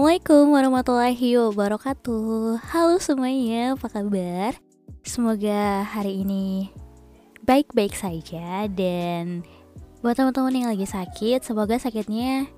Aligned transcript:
Assalamualaikum 0.00 0.56
warahmatullahi 0.56 1.30
wabarakatuh 1.36 2.56
Halo 2.72 2.96
semuanya, 3.04 3.76
apa 3.76 3.84
kabar? 3.92 4.56
Semoga 5.04 5.84
hari 5.84 6.24
ini 6.24 6.72
baik-baik 7.44 7.92
saja 7.92 8.64
Dan 8.72 9.44
buat 10.00 10.16
teman-teman 10.16 10.56
yang 10.56 10.72
lagi 10.72 10.88
sakit 10.88 11.44
Semoga 11.44 11.76
sakitnya 11.76 12.48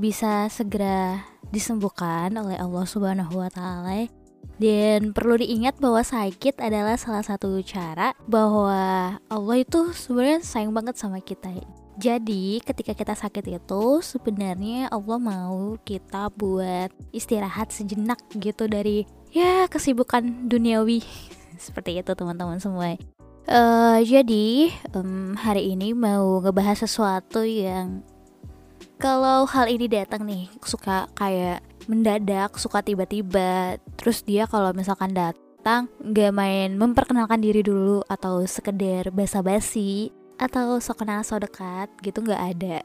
bisa 0.00 0.48
segera 0.48 1.20
disembuhkan 1.52 2.32
oleh 2.40 2.56
Allah 2.56 2.88
Subhanahu 2.88 3.36
wa 3.36 3.52
Ta'ala. 3.52 4.08
Dan 4.56 5.12
perlu 5.12 5.36
diingat 5.36 5.76
bahwa 5.84 6.00
sakit 6.00 6.64
adalah 6.64 6.96
salah 6.96 7.20
satu 7.20 7.60
cara 7.60 8.16
bahwa 8.24 9.20
Allah 9.28 9.56
itu 9.60 9.92
sebenarnya 9.92 10.40
sayang 10.40 10.72
banget 10.72 10.96
sama 10.96 11.20
kita. 11.20 11.52
Jadi 12.00 12.64
ketika 12.64 12.96
kita 12.96 13.12
sakit 13.12 13.60
itu 13.60 14.00
sebenarnya 14.00 14.88
Allah 14.88 15.20
mau 15.20 15.76
kita 15.84 16.32
buat 16.32 16.88
istirahat 17.12 17.76
sejenak 17.76 18.16
gitu 18.40 18.64
dari 18.72 19.04
ya 19.28 19.68
kesibukan 19.68 20.48
duniawi 20.48 21.04
seperti 21.64 22.00
itu 22.00 22.16
teman-teman 22.16 22.56
semua. 22.56 22.96
Uh, 23.44 24.00
jadi 24.00 24.72
um, 24.96 25.36
hari 25.36 25.76
ini 25.76 25.92
mau 25.92 26.40
ngebahas 26.40 26.88
sesuatu 26.88 27.44
yang 27.44 28.00
kalau 28.96 29.44
hal 29.44 29.68
ini 29.68 29.84
datang 29.84 30.24
nih 30.24 30.48
suka 30.64 31.04
kayak 31.12 31.60
mendadak, 31.84 32.56
suka 32.56 32.80
tiba-tiba, 32.80 33.76
terus 34.00 34.24
dia 34.24 34.48
kalau 34.48 34.72
misalkan 34.72 35.12
datang 35.12 35.92
nggak 36.00 36.32
main 36.32 36.80
memperkenalkan 36.80 37.44
diri 37.44 37.60
dulu 37.60 38.00
atau 38.08 38.40
sekedar 38.48 39.12
basa-basi 39.12 40.12
atau 40.40 40.80
sok 40.80 41.04
kenal 41.04 41.20
sok 41.20 41.44
dekat 41.44 41.92
gitu 42.00 42.24
nggak 42.24 42.42
ada. 42.56 42.76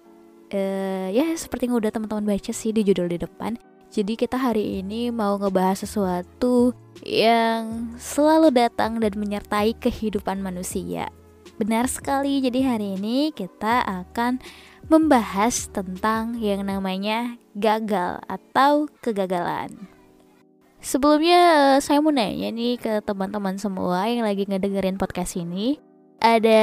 Uh, 0.52 1.08
ya 1.10 1.32
seperti 1.40 1.72
yang 1.72 1.80
udah 1.80 1.90
teman-teman 1.90 2.36
baca 2.36 2.52
sih 2.52 2.76
di 2.76 2.84
judul 2.84 3.08
di 3.08 3.18
depan. 3.18 3.56
Jadi 3.96 4.20
kita 4.20 4.36
hari 4.36 4.84
ini 4.84 5.08
mau 5.08 5.40
ngebahas 5.40 5.88
sesuatu 5.88 6.76
yang 7.08 7.96
selalu 7.96 8.52
datang 8.52 9.00
dan 9.00 9.16
menyertai 9.16 9.72
kehidupan 9.80 10.44
manusia. 10.44 11.08
Benar 11.56 11.88
sekali 11.88 12.44
jadi 12.44 12.76
hari 12.76 13.00
ini 13.00 13.32
kita 13.32 13.88
akan 13.88 14.44
membahas 14.92 15.72
tentang 15.72 16.36
yang 16.44 16.68
namanya 16.68 17.40
gagal 17.56 18.20
atau 18.28 18.92
kegagalan. 19.00 19.72
Sebelumnya 20.84 21.42
eh, 21.42 21.78
saya 21.82 22.04
mau 22.04 22.14
nanya 22.14 22.52
nih 22.54 22.78
ke 22.78 23.02
teman-teman 23.02 23.58
semua 23.58 24.06
yang 24.06 24.22
lagi 24.22 24.46
ngedengerin 24.46 25.02
podcast 25.02 25.40
ini 25.40 25.82
ada 26.20 26.62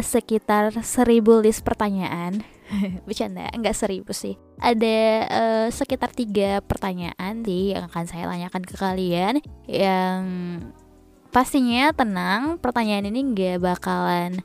sekitar 0.00 0.72
seribu 0.84 1.42
list 1.42 1.62
pertanyaan. 1.66 2.42
Bercanda 3.06 3.52
nggak 3.52 3.76
seribu 3.76 4.16
sih. 4.16 4.38
Ada 4.62 4.98
uh, 5.28 5.68
sekitar 5.68 6.14
tiga 6.14 6.64
pertanyaan 6.64 7.44
sih 7.44 7.76
yang 7.76 7.90
akan 7.90 8.04
saya 8.08 8.30
tanyakan 8.30 8.62
ke 8.64 8.74
kalian 8.78 9.34
yang 9.68 10.22
pastinya 11.32 11.90
tenang 11.96 12.60
pertanyaan 12.60 13.08
ini 13.08 13.32
nggak 13.32 13.58
bakalan 13.64 14.44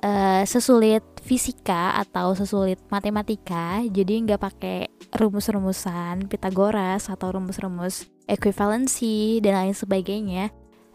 uh, 0.00 0.42
sesulit 0.48 1.04
fisika 1.20 1.94
atau 2.00 2.32
sesulit 2.32 2.80
matematika 2.88 3.84
jadi 3.84 4.24
nggak 4.24 4.40
pakai 4.40 4.78
rumus-rumusan 5.12 6.26
Pitagoras 6.26 7.12
atau 7.12 7.36
rumus-rumus 7.36 8.08
ekuivalensi 8.24 9.44
dan 9.44 9.60
lain 9.60 9.76
sebagainya 9.76 10.48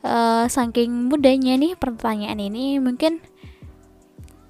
uh, 0.05 0.45
saking 0.45 1.09
mudahnya 1.09 1.57
nih 1.57 1.73
pertanyaan 1.73 2.37
ini 2.37 2.77
mungkin 2.77 3.19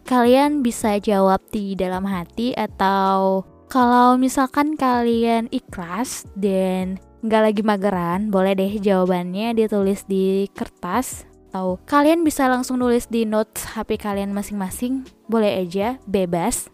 kalian 0.06 0.62
bisa 0.62 1.00
jawab 1.02 1.41
di 1.50 1.74
dalam 1.74 2.06
hati 2.06 2.53
atau 2.53 3.47
kalau 3.72 4.19
misalkan 4.22 4.78
kalian 4.78 5.50
ikhlas 5.50 6.30
dan 6.38 7.02
nggak 7.25 7.41
lagi 7.41 7.62
mageran 7.66 8.30
boleh 8.30 8.53
deh 8.53 8.78
jawabannya 8.78 9.57
ditulis 9.57 10.06
di 10.06 10.46
kertas. 10.53 11.25
Atau 11.50 11.80
kalian 11.88 12.28
bisa 12.28 12.51
langsung 12.51 12.84
nulis 12.84 13.07
di 13.07 13.24
notes 13.24 13.63
HP 13.63 13.96
kalian 13.97 14.35
masing-masing. 14.35 15.07
Boleh 15.31 15.63
aja 15.63 15.97
bebas. 16.03 16.68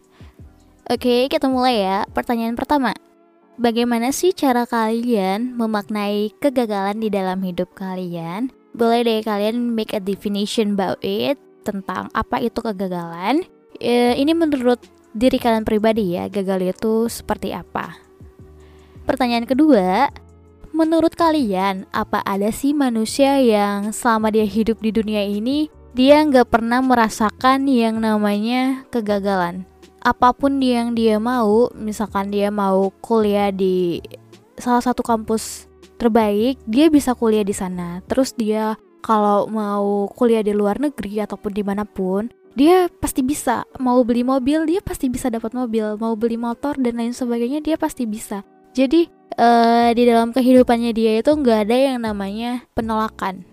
Oke 0.90 1.30
kita 1.30 1.46
mulai 1.46 1.86
ya. 1.86 1.98
Pertanyaan 2.10 2.58
pertama. 2.58 2.92
Bagaimana 3.56 4.10
sih 4.10 4.34
cara 4.34 4.66
kalian 4.66 5.54
memaknai 5.54 6.34
kegagalan 6.42 6.98
di 6.98 7.08
dalam 7.14 7.38
hidup 7.46 7.72
kalian? 7.78 8.50
Boleh 8.72 9.04
deh 9.04 9.20
kalian 9.20 9.76
make 9.76 9.92
a 9.92 10.00
definition 10.00 10.76
about 10.76 11.00
it 11.04 11.36
tentang 11.62 12.08
apa 12.16 12.40
itu 12.42 12.58
kegagalan. 12.58 13.44
E, 13.78 14.16
ini 14.18 14.32
menurut 14.32 14.80
diri 15.12 15.36
kalian 15.36 15.64
pribadi 15.64 16.16
ya, 16.16 16.26
gagal 16.28 16.76
itu 16.76 17.06
seperti 17.08 17.52
apa? 17.52 17.96
Pertanyaan 19.04 19.44
kedua, 19.44 20.08
menurut 20.72 21.12
kalian 21.12 21.84
apa 21.92 22.24
ada 22.24 22.48
sih 22.48 22.72
manusia 22.72 23.38
yang 23.38 23.92
selama 23.92 24.32
dia 24.32 24.48
hidup 24.48 24.80
di 24.80 24.90
dunia 24.90 25.22
ini 25.22 25.68
dia 25.92 26.24
nggak 26.24 26.48
pernah 26.48 26.80
merasakan 26.80 27.68
yang 27.68 28.00
namanya 28.00 28.88
kegagalan? 28.88 29.68
Apa 30.02 30.34
pun 30.34 30.58
yang 30.58 30.98
dia 30.98 31.20
mau, 31.22 31.70
misalkan 31.78 32.32
dia 32.32 32.50
mau 32.50 32.90
kuliah 33.04 33.54
di 33.54 34.02
salah 34.58 34.82
satu 34.82 35.04
kampus 35.04 35.70
terbaik 36.02 36.58
dia 36.66 36.90
bisa 36.90 37.14
kuliah 37.14 37.46
di 37.46 37.54
sana. 37.54 38.02
Terus 38.10 38.34
dia 38.34 38.74
kalau 38.98 39.46
mau 39.46 40.10
kuliah 40.10 40.42
di 40.42 40.50
luar 40.50 40.82
negeri 40.82 41.22
ataupun 41.22 41.54
di 41.54 41.62
mana 41.62 41.86
pun 41.86 42.26
dia 42.58 42.90
pasti 42.90 43.22
bisa. 43.22 43.62
Mau 43.78 44.02
beli 44.02 44.26
mobil 44.26 44.66
dia 44.66 44.82
pasti 44.82 45.06
bisa 45.06 45.30
dapat 45.30 45.54
mobil. 45.54 45.94
Mau 46.02 46.18
beli 46.18 46.34
motor 46.34 46.74
dan 46.74 46.98
lain 46.98 47.14
sebagainya 47.14 47.62
dia 47.62 47.78
pasti 47.78 48.02
bisa. 48.02 48.42
Jadi 48.74 49.06
uh, 49.38 49.94
di 49.94 50.02
dalam 50.02 50.34
kehidupannya 50.34 50.90
dia 50.90 51.22
itu 51.22 51.30
nggak 51.30 51.70
ada 51.70 51.76
yang 51.76 51.98
namanya 52.02 52.66
penolakan. 52.74 53.46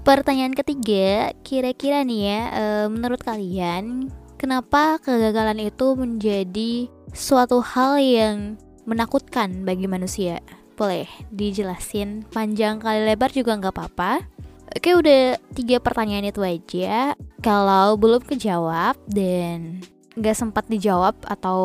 Pertanyaan 0.00 0.56
ketiga 0.56 1.36
kira-kira 1.44 2.00
nih 2.08 2.20
ya 2.24 2.40
uh, 2.56 2.86
menurut 2.88 3.20
kalian 3.20 4.08
kenapa 4.40 4.96
kegagalan 5.04 5.68
itu 5.68 5.92
menjadi 5.92 6.88
suatu 7.12 7.60
hal 7.60 8.00
yang 8.00 8.56
menakutkan 8.88 9.68
bagi 9.68 9.84
manusia 9.84 10.40
boleh 10.78 11.10
dijelasin 11.34 12.22
panjang 12.30 12.78
kali 12.78 13.02
lebar 13.02 13.34
juga 13.34 13.58
nggak 13.58 13.74
apa-apa. 13.74 14.22
Oke 14.70 14.94
udah 14.94 15.34
tiga 15.58 15.82
pertanyaan 15.82 16.30
itu 16.30 16.38
aja. 16.38 17.18
Kalau 17.42 17.98
belum 17.98 18.22
kejawab 18.22 18.94
dan 19.10 19.82
nggak 20.14 20.38
sempat 20.38 20.70
dijawab 20.70 21.18
atau 21.26 21.58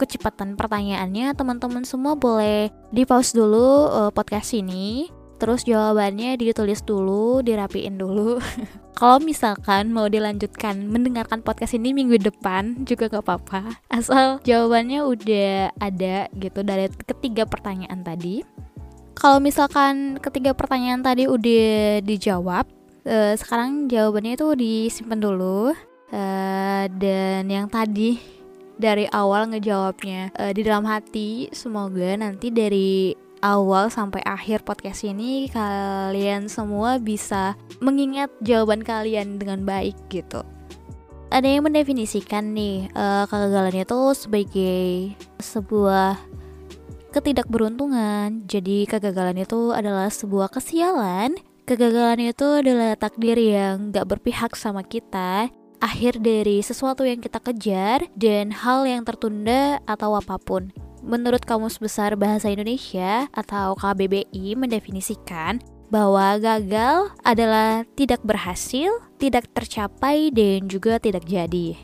kecepatan 0.00 0.56
pertanyaannya, 0.56 1.36
teman-teman 1.36 1.84
semua 1.84 2.16
boleh 2.16 2.72
di 2.88 3.04
pause 3.04 3.36
dulu 3.36 3.88
uh, 3.92 4.12
podcast 4.12 4.56
ini 4.56 5.12
Terus 5.36 5.68
jawabannya 5.68 6.40
ditulis 6.40 6.80
dulu, 6.80 7.44
dirapiin 7.44 8.00
dulu. 8.00 8.40
Kalau 8.96 9.20
misalkan 9.20 9.92
mau 9.92 10.08
dilanjutkan 10.08 10.88
mendengarkan 10.88 11.44
podcast 11.44 11.76
ini 11.76 11.92
minggu 11.92 12.16
depan 12.16 12.88
juga 12.88 13.12
gak 13.12 13.28
apa-apa. 13.28 13.76
Asal 13.92 14.40
jawabannya 14.40 15.04
udah 15.04 15.76
ada 15.76 16.32
gitu 16.32 16.64
dari 16.64 16.88
ketiga 17.04 17.44
pertanyaan 17.44 18.00
tadi. 18.00 18.40
Kalau 19.12 19.36
misalkan 19.36 20.16
ketiga 20.16 20.56
pertanyaan 20.56 21.04
tadi 21.04 21.28
udah 21.28 22.00
dijawab, 22.08 22.64
uh, 23.04 23.36
sekarang 23.36 23.84
jawabannya 23.92 24.32
itu 24.32 24.48
disimpan 24.56 25.20
dulu. 25.20 25.76
Uh, 26.08 26.88
dan 26.96 27.52
yang 27.52 27.68
tadi 27.68 28.16
dari 28.80 29.04
awal 29.12 29.52
ngejawabnya 29.52 30.32
uh, 30.40 30.56
di 30.56 30.64
dalam 30.64 30.88
hati, 30.88 31.52
semoga 31.52 32.16
nanti 32.16 32.48
dari 32.48 33.12
awal 33.40 33.92
sampai 33.92 34.20
akhir 34.24 34.64
podcast 34.64 35.04
ini 35.04 35.48
kalian 35.52 36.48
semua 36.48 37.00
bisa 37.00 37.56
mengingat 37.82 38.32
jawaban 38.44 38.80
kalian 38.84 39.36
dengan 39.40 39.64
baik 39.64 39.96
gitu. 40.08 40.44
Ada 41.26 41.58
yang 41.58 41.66
mendefinisikan 41.66 42.54
nih 42.54 42.86
uh, 42.94 43.26
kegagalan 43.26 43.82
itu 43.82 44.00
sebagai 44.14 44.86
sebuah 45.42 46.16
ketidakberuntungan. 47.10 48.46
Jadi 48.46 48.86
kegagalan 48.86 49.42
itu 49.42 49.74
adalah 49.74 50.06
sebuah 50.06 50.52
kesialan. 50.54 51.34
Kegagalan 51.66 52.30
itu 52.30 52.46
adalah 52.62 52.94
takdir 52.94 53.34
yang 53.34 53.90
gak 53.90 54.06
berpihak 54.06 54.54
sama 54.54 54.86
kita 54.86 55.50
akhir 55.82 56.22
dari 56.22 56.64
sesuatu 56.64 57.04
yang 57.04 57.20
kita 57.20 57.42
kejar 57.42 58.06
dan 58.16 58.54
hal 58.54 58.86
yang 58.86 59.02
tertunda 59.02 59.82
atau 59.84 60.16
apa 60.16 60.38
pun. 60.40 60.85
Menurut 61.06 61.46
Kamus 61.46 61.78
Besar 61.78 62.18
Bahasa 62.18 62.50
Indonesia 62.50 63.30
atau 63.30 63.78
KBBI 63.78 64.58
mendefinisikan 64.58 65.62
bahwa 65.86 66.34
gagal 66.42 67.14
adalah 67.22 67.86
tidak 67.94 68.18
berhasil, 68.26 68.90
tidak 69.22 69.46
tercapai, 69.54 70.34
dan 70.34 70.66
juga 70.66 70.98
tidak 70.98 71.22
jadi. 71.22 71.78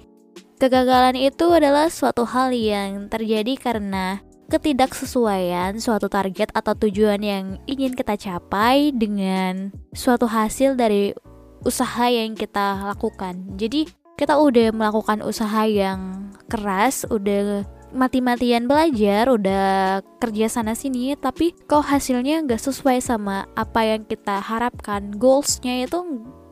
Kegagalan 0.58 1.14
itu 1.14 1.54
adalah 1.54 1.86
suatu 1.86 2.26
hal 2.26 2.50
yang 2.50 3.06
terjadi 3.06 3.54
karena 3.58 4.19
ketidaksesuaian 4.50 5.78
suatu 5.78 6.10
target 6.10 6.50
atau 6.50 6.74
tujuan 6.74 7.22
yang 7.22 7.44
ingin 7.70 7.94
kita 7.94 8.19
capai 8.19 8.90
dengan 8.90 9.70
suatu 9.94 10.26
hasil 10.26 10.74
dari 10.74 11.14
usaha 11.62 12.10
yang 12.10 12.34
kita 12.34 12.90
lakukan. 12.90 13.54
Jadi, 13.54 13.86
kita 14.19 14.34
udah 14.34 14.74
melakukan 14.74 15.22
usaha 15.22 15.62
yang 15.62 16.30
keras, 16.50 17.06
udah 17.06 17.62
mati-matian 17.93 18.67
belajar, 18.67 19.29
udah 19.29 20.00
kerja 20.19 20.49
sana 20.49 20.73
sini, 20.73 21.15
tapi 21.15 21.53
kok 21.69 21.85
hasilnya 21.85 22.43
nggak 22.44 22.61
sesuai 22.61 22.99
sama 23.05 23.47
apa 23.53 23.85
yang 23.85 24.03
kita 24.09 24.41
harapkan. 24.41 25.12
Goalsnya 25.15 25.87
itu 25.87 26.00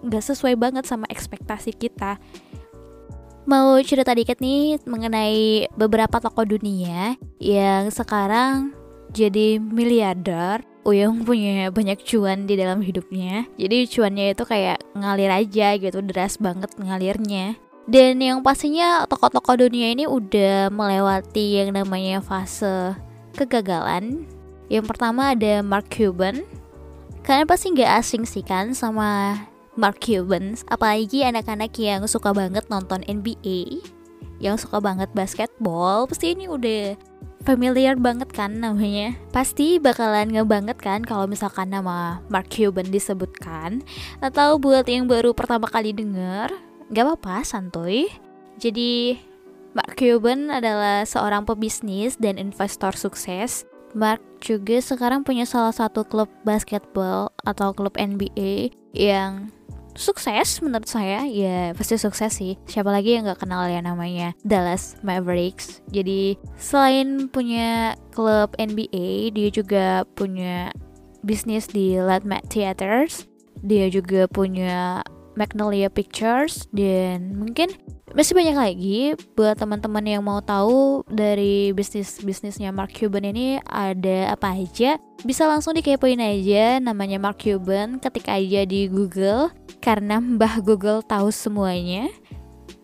nggak 0.05 0.25
sesuai 0.25 0.55
banget 0.57 0.85
sama 0.85 1.09
ekspektasi 1.09 1.75
kita. 1.77 2.21
Mau 3.49 3.81
cerita 3.83 4.13
dikit 4.13 4.39
nih 4.39 4.79
mengenai 4.85 5.67
beberapa 5.75 6.21
tokoh 6.21 6.45
dunia 6.45 7.17
yang 7.41 7.89
sekarang 7.89 8.77
jadi 9.11 9.59
miliarder 9.59 10.63
Uyung 10.81 11.29
punya 11.29 11.69
banyak 11.69 12.01
cuan 12.09 12.49
di 12.49 12.57
dalam 12.57 12.81
hidupnya 12.81 13.45
Jadi 13.61 13.85
cuannya 13.85 14.33
itu 14.33 14.45
kayak 14.49 14.81
ngalir 14.97 15.29
aja 15.29 15.77
gitu 15.77 16.01
Deras 16.01 16.41
banget 16.41 16.73
ngalirnya 16.81 17.59
Dan 17.91 18.23
yang 18.23 18.39
pastinya 18.47 19.03
tokoh-tokoh 19.11 19.67
dunia 19.67 19.91
ini 19.91 20.07
udah 20.07 20.71
melewati 20.71 21.59
yang 21.59 21.75
namanya 21.75 22.23
fase 22.23 22.95
kegagalan. 23.35 24.31
Yang 24.71 24.95
pertama 24.95 25.35
ada 25.35 25.59
Mark 25.67 25.91
Cuban. 25.91 26.47
Kalian 27.27 27.51
pasti 27.51 27.75
nggak 27.75 27.91
asing 27.99 28.23
sih 28.23 28.47
kan 28.47 28.79
sama 28.79 29.43
Mark 29.75 29.99
Cuban. 29.99 30.55
Apalagi 30.71 31.27
anak-anak 31.27 31.75
yang 31.83 32.07
suka 32.07 32.31
banget 32.31 32.63
nonton 32.71 33.03
NBA 33.11 33.83
Yang 34.39 34.65
suka 34.65 34.81
banget 34.81 35.13
basketball 35.13 36.07
Pasti 36.07 36.33
ini 36.39 36.47
udah 36.47 36.95
familiar 37.43 37.99
banget 37.99 38.31
kan 38.31 38.55
namanya. 38.55 39.19
Pasti 39.35 39.83
bakalan 39.83 40.31
ngebanget 40.31 40.79
kan 40.79 41.03
kalau 41.03 41.27
misalkan 41.27 41.75
nama 41.75 42.23
Mark 42.31 42.55
Cuban 42.55 42.87
disebutkan. 42.87 43.83
Atau 44.23 44.63
buat 44.63 44.87
yang 44.87 45.11
baru 45.11 45.35
pertama 45.35 45.67
kali 45.67 45.91
denger 45.91 46.69
Gak 46.91 47.07
apa-apa, 47.07 47.47
santuy. 47.47 48.11
Jadi 48.59 49.15
Mark 49.71 49.95
Cuban 49.95 50.51
adalah 50.51 51.07
seorang 51.07 51.47
pebisnis 51.47 52.19
dan 52.19 52.35
investor 52.35 52.91
sukses. 52.99 53.63
Mark 53.95 54.19
juga 54.43 54.83
sekarang 54.83 55.23
punya 55.23 55.47
salah 55.47 55.71
satu 55.71 56.03
klub 56.03 56.27
basketball 56.43 57.31
atau 57.47 57.71
klub 57.71 57.95
NBA 57.95 58.75
yang 58.91 59.55
sukses 59.95 60.59
menurut 60.63 60.91
saya. 60.91 61.27
Ya 61.27 61.71
pasti 61.79 61.95
sukses 61.99 62.35
sih. 62.35 62.59
Siapa 62.67 62.91
lagi 62.91 63.15
yang 63.19 63.27
nggak 63.27 63.47
kenal 63.47 63.71
ya 63.71 63.79
namanya? 63.83 64.35
Dallas 64.43 64.99
Mavericks. 65.07 65.83
Jadi 65.91 66.39
selain 66.59 67.31
punya 67.31 67.95
klub 68.15 68.55
NBA 68.59 69.35
dia 69.35 69.49
juga 69.55 70.03
punya 70.19 70.75
bisnis 71.23 71.71
di 71.71 71.99
Latmat 71.99 72.47
Theaters. 72.51 73.31
Dia 73.61 73.93
juga 73.93 74.25
punya 74.31 75.05
Magnolia 75.41 75.89
Pictures 75.89 76.69
dan 76.69 77.33
mungkin 77.41 77.73
masih 78.13 78.37
banyak 78.37 78.57
lagi 78.59 79.01
buat 79.33 79.57
teman-teman 79.57 80.05
yang 80.05 80.21
mau 80.21 80.45
tahu 80.45 81.01
dari 81.09 81.73
bisnis-bisnisnya 81.73 82.69
Mark 82.69 82.93
Cuban 82.93 83.25
ini 83.25 83.57
ada 83.65 84.37
apa 84.37 84.53
aja 84.53 85.01
bisa 85.25 85.49
langsung 85.49 85.73
dikepoin 85.73 86.21
aja 86.21 86.77
namanya 86.77 87.17
Mark 87.17 87.41
Cuban 87.41 87.97
ketik 87.97 88.29
aja 88.29 88.69
di 88.69 88.93
Google 88.93 89.49
karena 89.81 90.21
Mbah 90.21 90.61
Google 90.61 91.01
tahu 91.01 91.33
semuanya 91.33 92.13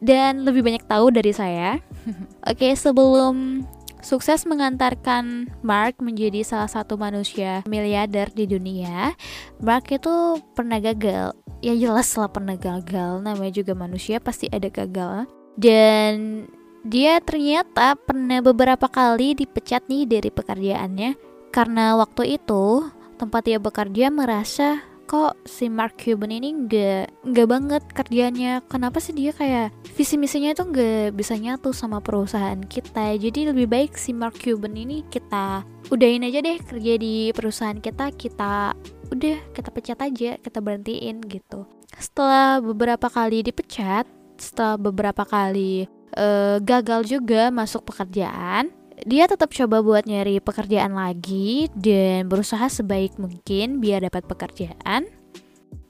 dan 0.00 0.44
lebih 0.44 0.64
banyak 0.64 0.84
tahu 0.84 1.12
dari 1.12 1.32
saya. 1.32 1.80
Oke, 2.50 2.72
sebelum 2.76 3.64
sukses 4.06 4.46
mengantarkan 4.46 5.50
Mark 5.66 5.98
menjadi 5.98 6.46
salah 6.46 6.70
satu 6.70 6.94
manusia 6.94 7.66
miliarder 7.66 8.30
di 8.30 8.46
dunia, 8.46 9.18
Mark 9.58 9.90
itu 9.90 10.38
pernah 10.54 10.78
gagal. 10.78 11.34
Ya 11.58 11.74
jelas 11.74 12.14
lah 12.14 12.30
pernah 12.30 12.54
gagal. 12.54 13.26
Namanya 13.26 13.50
juga 13.50 13.74
manusia 13.74 14.22
pasti 14.22 14.46
ada 14.46 14.70
gagal. 14.70 15.26
Dan 15.58 16.46
dia 16.86 17.18
ternyata 17.18 17.98
pernah 17.98 18.38
beberapa 18.38 18.86
kali 18.86 19.34
dipecat 19.34 19.90
nih 19.90 20.06
dari 20.06 20.30
pekerjaannya. 20.30 21.18
Karena 21.50 21.98
waktu 21.98 22.38
itu 22.38 22.86
tempat 23.18 23.42
dia 23.48 23.58
bekerja 23.58 24.12
merasa 24.14 24.84
kok 25.06 25.38
si 25.46 25.70
Mark 25.70 25.96
Cuban 26.02 26.34
ini 26.34 26.66
nggak 26.66 27.24
nggak 27.24 27.48
banget 27.48 27.82
kerjanya? 27.94 28.60
Kenapa 28.66 28.98
sih 28.98 29.14
dia 29.14 29.30
kayak 29.30 29.70
visi 29.94 30.18
misinya 30.18 30.52
itu 30.52 30.66
nggak 30.66 31.14
bisa 31.14 31.38
nyatu 31.38 31.70
sama 31.70 32.02
perusahaan 32.02 32.58
kita? 32.66 33.14
Jadi 33.16 33.54
lebih 33.54 33.70
baik 33.70 33.94
si 33.94 34.10
Mark 34.10 34.36
Cuban 34.42 34.74
ini 34.74 35.06
kita 35.06 35.62
udahin 35.88 36.26
aja 36.26 36.42
deh 36.42 36.58
kerja 36.58 36.94
di 36.98 37.30
perusahaan 37.30 37.78
kita 37.78 38.10
kita 38.18 38.74
udah 39.14 39.38
kita 39.54 39.70
pecat 39.70 39.98
aja 40.02 40.30
kita 40.42 40.58
berhentiin 40.58 41.22
gitu. 41.30 41.64
Setelah 41.94 42.58
beberapa 42.58 43.06
kali 43.06 43.46
dipecat 43.46 44.04
setelah 44.36 44.76
beberapa 44.76 45.24
kali 45.24 45.88
uh, 46.18 46.60
gagal 46.60 47.08
juga 47.08 47.48
masuk 47.48 47.88
pekerjaan 47.88 48.68
dia 49.04 49.28
tetap 49.28 49.52
coba 49.52 49.84
buat 49.84 50.08
nyari 50.08 50.40
pekerjaan 50.40 50.96
lagi 50.96 51.68
dan 51.76 52.32
berusaha 52.32 52.64
sebaik 52.70 53.20
mungkin 53.20 53.82
biar 53.82 54.06
dapat 54.08 54.24
pekerjaan 54.24 55.04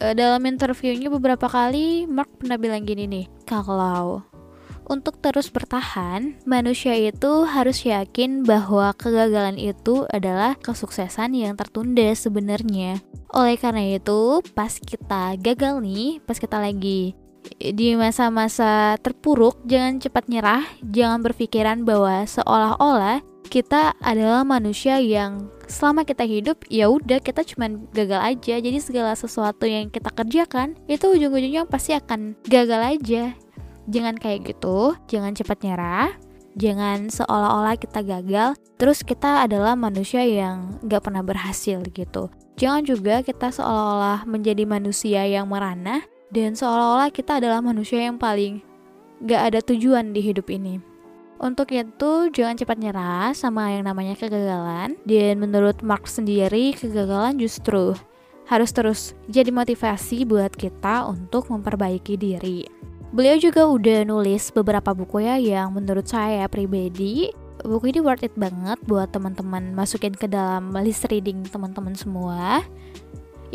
uh, 0.02 0.14
dalam 0.16 0.42
interviewnya 0.42 1.06
beberapa 1.12 1.46
kali 1.46 2.10
Mark 2.10 2.42
pernah 2.42 2.58
bilang 2.58 2.82
gini 2.82 3.06
nih 3.06 3.26
kalau 3.46 4.26
untuk 4.86 5.18
terus 5.18 5.50
bertahan, 5.50 6.38
manusia 6.46 6.94
itu 6.94 7.42
harus 7.42 7.82
yakin 7.82 8.46
bahwa 8.46 8.94
kegagalan 8.94 9.58
itu 9.58 10.06
adalah 10.14 10.54
kesuksesan 10.62 11.34
yang 11.34 11.58
tertunda 11.58 12.14
sebenarnya. 12.14 13.02
Oleh 13.34 13.58
karena 13.58 13.98
itu, 13.98 14.46
pas 14.54 14.70
kita 14.78 15.34
gagal 15.42 15.82
nih, 15.82 16.22
pas 16.22 16.38
kita 16.38 16.62
lagi 16.62 17.18
di 17.58 17.96
masa-masa 17.96 19.00
terpuruk, 19.00 19.58
jangan 19.64 20.02
cepat 20.02 20.28
nyerah, 20.28 20.64
jangan 20.82 21.24
berpikiran 21.24 21.86
bahwa 21.86 22.26
seolah-olah 22.26 23.22
kita 23.46 23.94
adalah 24.02 24.42
manusia 24.42 24.98
yang 24.98 25.48
selama 25.66 26.02
kita 26.06 26.26
hidup 26.26 26.62
ya 26.66 26.90
udah 26.90 27.22
kita 27.22 27.46
cuman 27.46 27.86
gagal 27.94 28.20
aja. 28.22 28.54
Jadi 28.58 28.78
segala 28.82 29.14
sesuatu 29.14 29.66
yang 29.66 29.90
kita 29.90 30.10
kerjakan 30.10 30.78
itu 30.90 31.06
ujung-ujungnya 31.06 31.66
pasti 31.66 31.94
akan 31.94 32.38
gagal 32.46 32.98
aja. 32.98 33.24
Jangan 33.86 34.18
kayak 34.18 34.50
gitu. 34.50 34.98
Jangan 35.06 35.32
cepat 35.34 35.62
nyerah. 35.62 36.10
Jangan 36.56 37.12
seolah-olah 37.12 37.76
kita 37.78 38.00
gagal. 38.02 38.58
Terus 38.80 39.04
kita 39.06 39.44
adalah 39.46 39.76
manusia 39.78 40.24
yang 40.24 40.80
gak 40.88 41.06
pernah 41.06 41.22
berhasil 41.22 41.84
gitu. 41.94 42.32
Jangan 42.56 42.82
juga 42.88 43.20
kita 43.20 43.52
seolah-olah 43.52 44.24
menjadi 44.24 44.64
manusia 44.64 45.28
yang 45.28 45.52
merana 45.52 46.02
dan 46.30 46.54
seolah-olah 46.54 47.10
kita 47.14 47.38
adalah 47.38 47.62
manusia 47.62 48.02
yang 48.06 48.18
paling 48.18 48.62
gak 49.24 49.54
ada 49.54 49.60
tujuan 49.62 50.10
di 50.12 50.20
hidup 50.20 50.46
ini 50.50 50.96
untuk 51.36 51.68
itu, 51.76 52.32
jangan 52.32 52.56
cepat 52.56 52.80
nyerah 52.80 53.36
sama 53.36 53.68
yang 53.68 53.84
namanya 53.84 54.16
kegagalan. 54.16 54.96
Dan 55.04 55.36
menurut 55.36 55.84
Mark 55.84 56.08
sendiri, 56.08 56.72
kegagalan 56.72 57.36
justru 57.36 57.92
harus 58.48 58.70
terus 58.72 59.12
jadi 59.28 59.52
motivasi 59.52 60.24
buat 60.24 60.54
kita 60.54 61.04
untuk 61.04 61.52
memperbaiki 61.52 62.16
diri. 62.16 62.64
Beliau 63.12 63.36
juga 63.36 63.68
udah 63.68 64.08
nulis 64.08 64.48
beberapa 64.48 64.96
buku 64.96 65.28
ya 65.28 65.36
yang 65.36 65.76
menurut 65.76 66.08
saya 66.08 66.48
pribadi 66.48 67.30
buku 67.64 67.90
ini 67.90 68.00
worth 68.04 68.22
it 68.22 68.34
banget 68.38 68.78
buat 68.86 69.10
teman-teman 69.10 69.74
masukin 69.74 70.14
ke 70.14 70.30
dalam 70.30 70.70
list 70.80 71.04
reading 71.10 71.42
teman-teman 71.48 71.92
semua. 71.98 72.62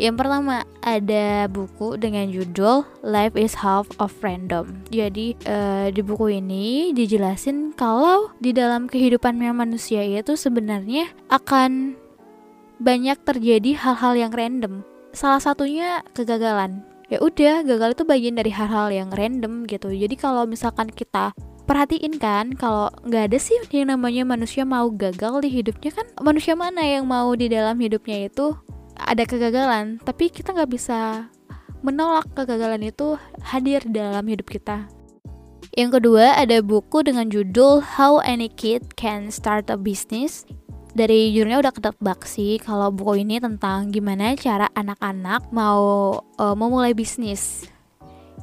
Yang 0.00 0.14
pertama 0.24 0.64
ada 0.80 1.46
buku 1.52 2.00
dengan 2.00 2.28
judul 2.32 2.84
Life 3.04 3.36
is 3.36 3.58
Half 3.60 3.92
of 4.00 4.12
Random. 4.24 4.82
Jadi 4.88 5.36
uh, 5.44 5.92
di 5.92 6.00
buku 6.00 6.40
ini 6.40 6.96
dijelasin 6.96 7.76
kalau 7.76 8.32
di 8.40 8.56
dalam 8.56 8.88
kehidupannya 8.88 9.52
manusia 9.52 10.00
itu 10.00 10.34
sebenarnya 10.34 11.12
akan 11.28 11.96
banyak 12.82 13.20
terjadi 13.22 13.76
hal-hal 13.78 14.16
yang 14.16 14.32
random. 14.32 14.82
Salah 15.12 15.44
satunya 15.44 16.00
kegagalan 16.16 16.92
ya 17.12 17.20
udah 17.20 17.60
gagal 17.68 17.92
itu 17.92 18.04
bagian 18.08 18.40
dari 18.40 18.48
hal-hal 18.48 18.88
yang 18.88 19.12
random 19.12 19.68
gitu 19.68 19.92
jadi 19.92 20.16
kalau 20.16 20.48
misalkan 20.48 20.88
kita 20.88 21.36
perhatiin 21.68 22.16
kan 22.16 22.56
kalau 22.56 22.88
nggak 23.04 23.28
ada 23.28 23.36
sih 23.36 23.60
yang 23.68 23.92
namanya 23.92 24.24
manusia 24.24 24.64
mau 24.64 24.88
gagal 24.88 25.44
di 25.44 25.60
hidupnya 25.60 25.92
kan 25.92 26.08
manusia 26.24 26.56
mana 26.56 26.80
yang 26.80 27.04
mau 27.04 27.28
di 27.36 27.52
dalam 27.52 27.76
hidupnya 27.76 28.32
itu 28.32 28.56
ada 28.98 29.24
kegagalan 29.24 30.00
tapi 30.02 30.28
kita 30.28 30.52
nggak 30.52 30.72
bisa 30.72 31.28
menolak 31.82 32.28
kegagalan 32.32 32.86
itu 32.86 33.18
hadir 33.42 33.82
dalam 33.88 34.24
hidup 34.28 34.48
kita 34.48 34.86
yang 35.72 35.88
kedua 35.88 36.36
ada 36.36 36.60
buku 36.60 37.00
dengan 37.00 37.32
judul 37.32 37.80
How 37.80 38.20
Any 38.20 38.52
Kid 38.52 38.92
Can 39.00 39.32
Start 39.32 39.72
a 39.72 39.80
Business 39.80 40.44
dari 40.92 41.32
judulnya 41.32 41.64
udah 41.64 41.72
ketebak 41.72 42.28
sih 42.28 42.60
kalau 42.60 42.92
buku 42.92 43.24
ini 43.24 43.40
tentang 43.40 43.88
gimana 43.88 44.36
cara 44.36 44.68
anak-anak 44.76 45.48
mau 45.48 46.20
uh, 46.36 46.52
memulai 46.52 46.92
bisnis. 46.92 47.64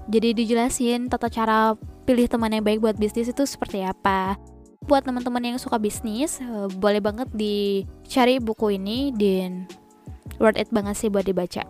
Jadi 0.09 0.33
dijelasin 0.33 1.05
tata 1.13 1.29
cara 1.29 1.77
pilih 2.09 2.25
teman 2.25 2.49
yang 2.49 2.65
baik 2.65 2.81
buat 2.81 2.97
bisnis 2.97 3.29
itu 3.29 3.45
seperti 3.45 3.85
apa. 3.85 4.41
Buat 4.89 5.05
teman-teman 5.05 5.53
yang 5.53 5.57
suka 5.61 5.77
bisnis, 5.77 6.41
uh, 6.41 6.65
boleh 6.65 6.97
banget 6.97 7.29
dicari 7.29 8.41
buku 8.41 8.81
ini 8.81 9.13
dan 9.13 9.69
worth 10.41 10.57
it 10.57 10.71
banget 10.71 10.95
sih 10.97 11.09
buat 11.11 11.27
dibaca. 11.27 11.65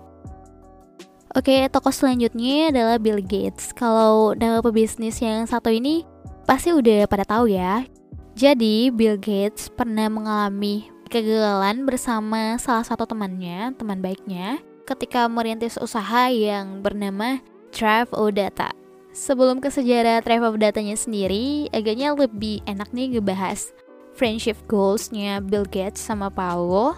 Oke, 1.37 1.69
tokoh 1.69 1.93
selanjutnya 1.93 2.73
adalah 2.73 2.97
Bill 2.97 3.21
Gates. 3.21 3.69
Kalau 3.77 4.33
nama 4.33 4.65
pebisnis 4.65 5.21
yang 5.21 5.45
satu 5.45 5.69
ini 5.69 6.01
pasti 6.49 6.73
udah 6.73 7.05
pada 7.05 7.21
tahu 7.21 7.53
ya 7.53 7.85
Jadi 8.33 8.89
Bill 8.89 9.19
Gates 9.19 9.69
pernah 9.69 10.09
mengalami 10.09 10.89
kegagalan 11.11 11.83
bersama 11.83 12.55
salah 12.57 12.87
satu 12.87 13.03
temannya, 13.03 13.75
teman 13.75 13.99
baiknya, 13.99 14.63
ketika 14.87 15.27
merintis 15.27 15.75
usaha 15.75 16.31
yang 16.31 16.79
bernama 16.79 17.43
Drive 17.75 18.09
O 18.15 18.31
Data. 18.31 18.71
Sebelum 19.11 19.59
ke 19.59 19.67
sejarah 19.67 20.23
Drive 20.23 20.45
O 20.45 20.55
Datanya 20.55 20.95
sendiri, 20.95 21.67
agaknya 21.75 22.15
lebih 22.15 22.63
enak 22.63 22.89
nih 22.95 23.17
ngebahas 23.17 23.69
friendship 24.15 24.55
goalsnya 24.71 25.43
Bill 25.43 25.67
Gates 25.67 25.99
sama 25.99 26.31
Paul 26.31 26.95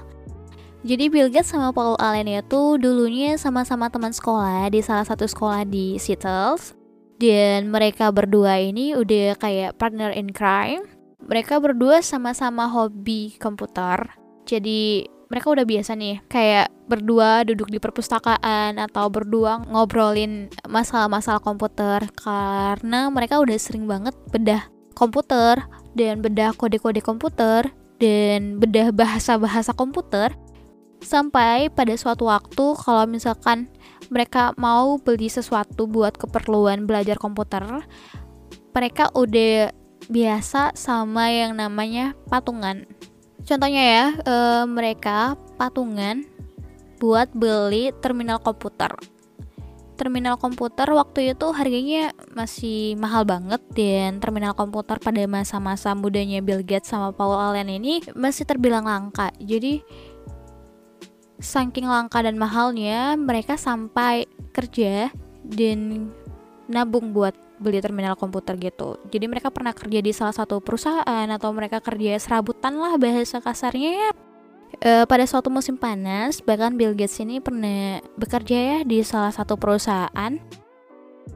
jadi 0.82 1.14
Bill 1.14 1.30
Gates 1.30 1.54
sama 1.54 1.70
Paul 1.70 1.94
Allen 2.02 2.26
itu 2.26 2.82
dulunya 2.82 3.38
sama-sama 3.38 3.94
teman 3.94 4.10
sekolah 4.10 4.66
di 4.74 4.82
salah 4.82 5.06
satu 5.06 5.30
sekolah 5.30 5.62
di 5.70 6.02
Seattle. 6.02 6.58
Dan 7.22 7.70
mereka 7.70 8.10
berdua 8.10 8.58
ini 8.58 8.98
udah 8.98 9.38
kayak 9.38 9.78
partner 9.78 10.10
in 10.10 10.34
crime. 10.34 10.82
Mereka 11.22 11.62
berdua 11.62 12.02
sama-sama 12.02 12.66
hobi 12.66 13.38
komputer. 13.38 14.10
Jadi 14.50 15.06
mereka 15.30 15.54
udah 15.54 15.64
biasa 15.64 15.94
nih 15.96 16.20
kayak 16.28 16.74
berdua 16.90 17.48
duduk 17.48 17.72
di 17.72 17.80
perpustakaan 17.80 18.82
atau 18.82 19.08
berdua 19.08 19.64
ngobrolin 19.70 20.52
masalah-masalah 20.68 21.40
komputer 21.40 22.04
karena 22.20 23.08
mereka 23.08 23.40
udah 23.40 23.56
sering 23.56 23.88
banget 23.88 24.12
bedah 24.34 24.68
komputer 24.92 25.64
dan 25.96 26.20
bedah 26.20 26.52
kode-kode 26.52 27.00
komputer 27.00 27.72
dan 28.04 28.60
bedah 28.60 28.92
bahasa-bahasa 28.92 29.72
komputer 29.72 30.36
sampai 31.02 31.74
pada 31.74 31.94
suatu 31.98 32.30
waktu 32.30 32.78
kalau 32.78 33.04
misalkan 33.10 33.68
mereka 34.14 34.54
mau 34.56 35.02
beli 35.02 35.28
sesuatu 35.28 35.90
buat 35.90 36.16
keperluan 36.16 36.86
belajar 36.86 37.18
komputer 37.18 37.64
mereka 38.72 39.12
udah 39.12 39.72
biasa 40.08 40.76
sama 40.76 41.32
yang 41.32 41.56
namanya 41.56 42.16
patungan. 42.28 42.88
Contohnya 43.44 43.84
ya 43.84 44.06
e, 44.22 44.36
mereka 44.68 45.36
patungan 45.60 46.24
buat 47.02 47.32
beli 47.34 47.92
terminal 48.00 48.40
komputer. 48.40 48.94
Terminal 49.98 50.34
komputer 50.42 50.90
waktu 50.98 51.38
itu 51.38 51.54
harganya 51.54 52.10
masih 52.34 52.98
mahal 52.98 53.22
banget 53.22 53.62
dan 53.78 54.18
terminal 54.18 54.58
komputer 54.58 54.98
pada 54.98 55.22
masa-masa 55.30 55.94
mudanya 55.94 56.42
Bill 56.42 56.66
Gates 56.66 56.90
sama 56.90 57.14
Paul 57.14 57.38
Allen 57.38 57.70
ini 57.70 58.02
masih 58.18 58.50
terbilang 58.50 58.90
langka. 58.90 59.30
Jadi 59.38 59.86
saking 61.42 61.90
langka 61.90 62.22
dan 62.22 62.38
mahalnya 62.38 63.18
mereka 63.18 63.58
sampai 63.58 64.30
kerja 64.54 65.10
dan 65.44 66.10
nabung 66.70 67.12
buat 67.12 67.34
beli 67.62 67.82
terminal 67.82 68.14
komputer 68.18 68.58
gitu. 68.58 68.98
Jadi 69.10 69.26
mereka 69.28 69.50
pernah 69.50 69.74
kerja 69.74 70.00
di 70.02 70.14
salah 70.14 70.34
satu 70.34 70.62
perusahaan 70.62 71.28
atau 71.30 71.50
mereka 71.54 71.82
kerja 71.82 72.18
serabutan 72.18 72.78
lah 72.78 72.98
bahasa 72.98 73.42
kasarnya 73.42 73.92
ya. 73.92 74.12
E, 74.82 74.92
pada 75.06 75.28
suatu 75.28 75.52
musim 75.52 75.76
panas 75.76 76.40
bahkan 76.42 76.74
Bill 76.74 76.96
Gates 76.96 77.20
ini 77.22 77.44
pernah 77.44 78.00
bekerja 78.16 78.58
ya 78.58 78.78
di 78.86 79.02
salah 79.02 79.34
satu 79.34 79.58
perusahaan. 79.60 80.38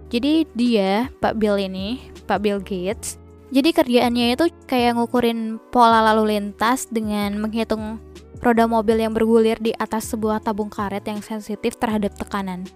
Jadi 0.09 0.47
dia 0.55 1.09
Pak 1.19 1.37
Bill 1.37 1.61
ini 1.61 2.09
Pak 2.25 2.39
Bill 2.41 2.61
Gates 2.61 3.25
jadi 3.53 3.69
kerjaannya 3.71 4.33
itu 4.33 4.45
kayak 4.65 4.97
ngukurin 4.97 5.61
pola 5.69 6.01
lalu 6.11 6.35
lintas 6.35 6.89
dengan 6.89 7.37
menghitung 7.37 8.01
roda 8.45 8.69
mobil 8.69 9.01
yang 9.01 9.11
bergulir 9.17 9.57
di 9.57 9.73
atas 9.81 10.13
sebuah 10.13 10.45
tabung 10.45 10.69
karet 10.69 11.01
yang 11.09 11.25
sensitif 11.25 11.81
terhadap 11.81 12.13
tekanan. 12.13 12.69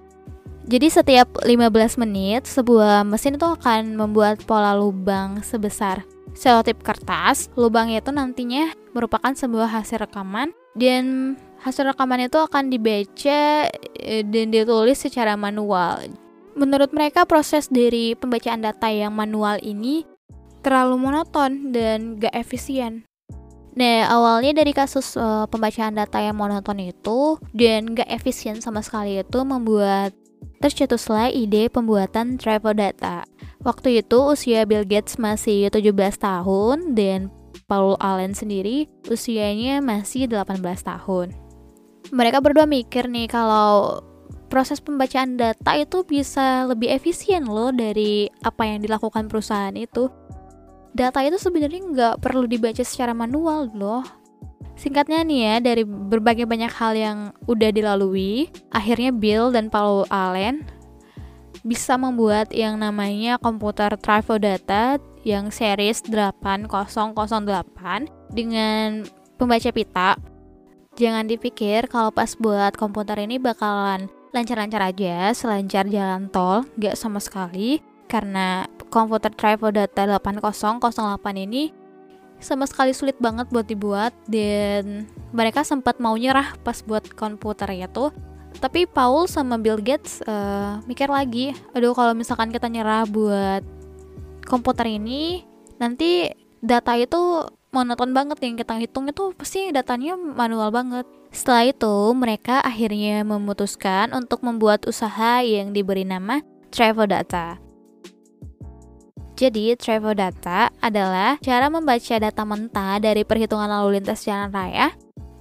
Jadi 0.70 0.90
setiap 0.90 1.30
15 1.46 2.02
menit, 2.02 2.46
sebuah 2.46 3.06
mesin 3.06 3.38
itu 3.38 3.46
akan 3.46 3.98
membuat 3.98 4.42
pola 4.46 4.74
lubang 4.78 5.42
sebesar 5.46 6.06
selotip 6.34 6.82
kertas. 6.86 7.50
Lubang 7.58 7.90
itu 7.90 8.14
nantinya 8.14 8.70
merupakan 8.94 9.34
sebuah 9.34 9.70
hasil 9.70 10.06
rekaman 10.06 10.54
dan 10.78 11.34
hasil 11.66 11.90
rekaman 11.90 12.30
itu 12.30 12.38
akan 12.38 12.70
dibaca 12.70 13.68
e, 13.98 14.22
dan 14.22 14.48
ditulis 14.54 15.02
secara 15.02 15.34
manual. 15.34 16.06
Menurut 16.54 16.92
mereka 16.92 17.24
proses 17.24 17.72
dari 17.72 18.14
pembacaan 18.14 18.62
data 18.62 18.92
yang 18.92 19.16
manual 19.16 19.58
ini 19.64 20.04
terlalu 20.60 21.00
monoton 21.00 21.72
dan 21.72 22.20
gak 22.20 22.36
efisien. 22.36 23.08
Nah, 23.80 24.12
awalnya 24.12 24.60
dari 24.60 24.76
kasus 24.76 25.16
uh, 25.16 25.48
pembacaan 25.48 25.96
data 25.96 26.20
yang 26.20 26.36
monoton 26.36 26.84
itu 26.84 27.40
dan 27.56 27.96
gak 27.96 28.12
efisien 28.12 28.60
sama 28.60 28.84
sekali 28.84 29.24
itu 29.24 29.40
membuat 29.48 30.12
tercetuslah 30.60 31.32
ide 31.32 31.72
pembuatan 31.72 32.36
travel 32.36 32.76
data. 32.76 33.24
Waktu 33.64 34.04
itu 34.04 34.20
usia 34.36 34.68
Bill 34.68 34.84
Gates 34.84 35.16
masih 35.16 35.72
17 35.72 35.96
tahun 36.20 36.92
dan 36.92 37.32
Paul 37.72 37.96
Allen 38.04 38.36
sendiri 38.36 38.92
usianya 39.08 39.80
masih 39.80 40.28
18 40.28 40.60
tahun. 40.84 41.32
Mereka 42.12 42.44
berdua 42.44 42.68
mikir 42.68 43.08
nih 43.08 43.32
kalau 43.32 44.04
proses 44.52 44.84
pembacaan 44.84 45.40
data 45.40 45.80
itu 45.80 46.04
bisa 46.04 46.68
lebih 46.68 46.92
efisien 46.92 47.48
loh 47.48 47.72
dari 47.72 48.28
apa 48.44 48.68
yang 48.68 48.84
dilakukan 48.84 49.32
perusahaan 49.32 49.76
itu 49.78 50.12
data 50.94 51.22
itu 51.26 51.38
sebenarnya 51.38 51.82
nggak 51.86 52.16
perlu 52.22 52.50
dibaca 52.50 52.82
secara 52.82 53.14
manual 53.14 53.70
loh. 53.74 54.06
Singkatnya 54.80 55.28
nih 55.28 55.40
ya, 55.44 55.56
dari 55.60 55.84
berbagai 55.84 56.48
banyak 56.48 56.72
hal 56.72 56.96
yang 56.96 57.18
udah 57.52 57.70
dilalui, 57.76 58.48
akhirnya 58.72 59.12
Bill 59.12 59.52
dan 59.52 59.68
Paul 59.68 60.08
Allen 60.08 60.64
bisa 61.68 62.00
membuat 62.00 62.56
yang 62.56 62.80
namanya 62.80 63.36
komputer 63.44 63.92
Trifo 64.00 64.40
Data 64.40 64.96
yang 65.28 65.52
series 65.52 66.00
8008 66.08 66.72
dengan 68.32 69.04
pembaca 69.36 69.70
pita. 69.76 70.16
Jangan 70.96 71.28
dipikir 71.28 71.92
kalau 71.92 72.16
pas 72.16 72.32
buat 72.40 72.72
komputer 72.80 73.20
ini 73.20 73.36
bakalan 73.36 74.08
lancar-lancar 74.32 74.94
aja, 74.94 75.36
selancar 75.36 75.92
jalan 75.92 76.32
tol, 76.32 76.64
gak 76.80 76.96
sama 76.96 77.20
sekali 77.20 77.84
karena 78.08 78.64
komputer 78.90 79.32
Trivo 79.34 79.70
Data 79.70 80.06
8008 80.06 81.46
ini 81.46 81.72
sama 82.40 82.66
sekali 82.66 82.96
sulit 82.96 83.20
banget 83.20 83.52
buat 83.52 83.68
dibuat 83.68 84.16
dan 84.26 85.06
mereka 85.36 85.62
sempat 85.62 86.00
mau 86.00 86.16
nyerah 86.16 86.56
pas 86.64 86.80
buat 86.82 87.04
komputer 87.14 87.70
itu. 87.76 88.10
Tapi 88.60 88.90
Paul 88.90 89.30
sama 89.30 89.62
Bill 89.62 89.78
Gates 89.80 90.26
uh, 90.26 90.82
mikir 90.90 91.08
lagi 91.08 91.54
aduh 91.76 91.94
kalau 91.94 92.18
misalkan 92.18 92.50
kita 92.50 92.66
nyerah 92.66 93.06
buat 93.06 93.62
komputer 94.50 94.90
ini 94.90 95.46
nanti 95.78 96.34
data 96.60 96.98
itu 96.98 97.46
monoton 97.70 98.12
banget 98.12 98.42
yang 98.42 98.58
kita 98.58 98.74
hitung 98.82 99.06
itu 99.06 99.32
pasti 99.38 99.70
datanya 99.70 100.18
manual 100.18 100.74
banget. 100.74 101.06
Setelah 101.30 101.70
itu 101.70 101.96
mereka 102.18 102.58
akhirnya 102.66 103.22
memutuskan 103.22 104.10
untuk 104.18 104.42
membuat 104.42 104.90
usaha 104.90 105.46
yang 105.46 105.78
diberi 105.78 106.02
nama 106.02 106.42
Travel 106.74 107.06
Data 107.06 107.69
jadi, 109.40 109.80
travel 109.80 110.20
data 110.20 110.68
adalah 110.84 111.40
cara 111.40 111.72
membaca 111.72 112.20
data 112.20 112.44
mentah 112.44 113.00
dari 113.00 113.24
perhitungan 113.24 113.72
lalu 113.72 114.04
lintas 114.04 114.28
jalan 114.28 114.52
raya 114.52 114.92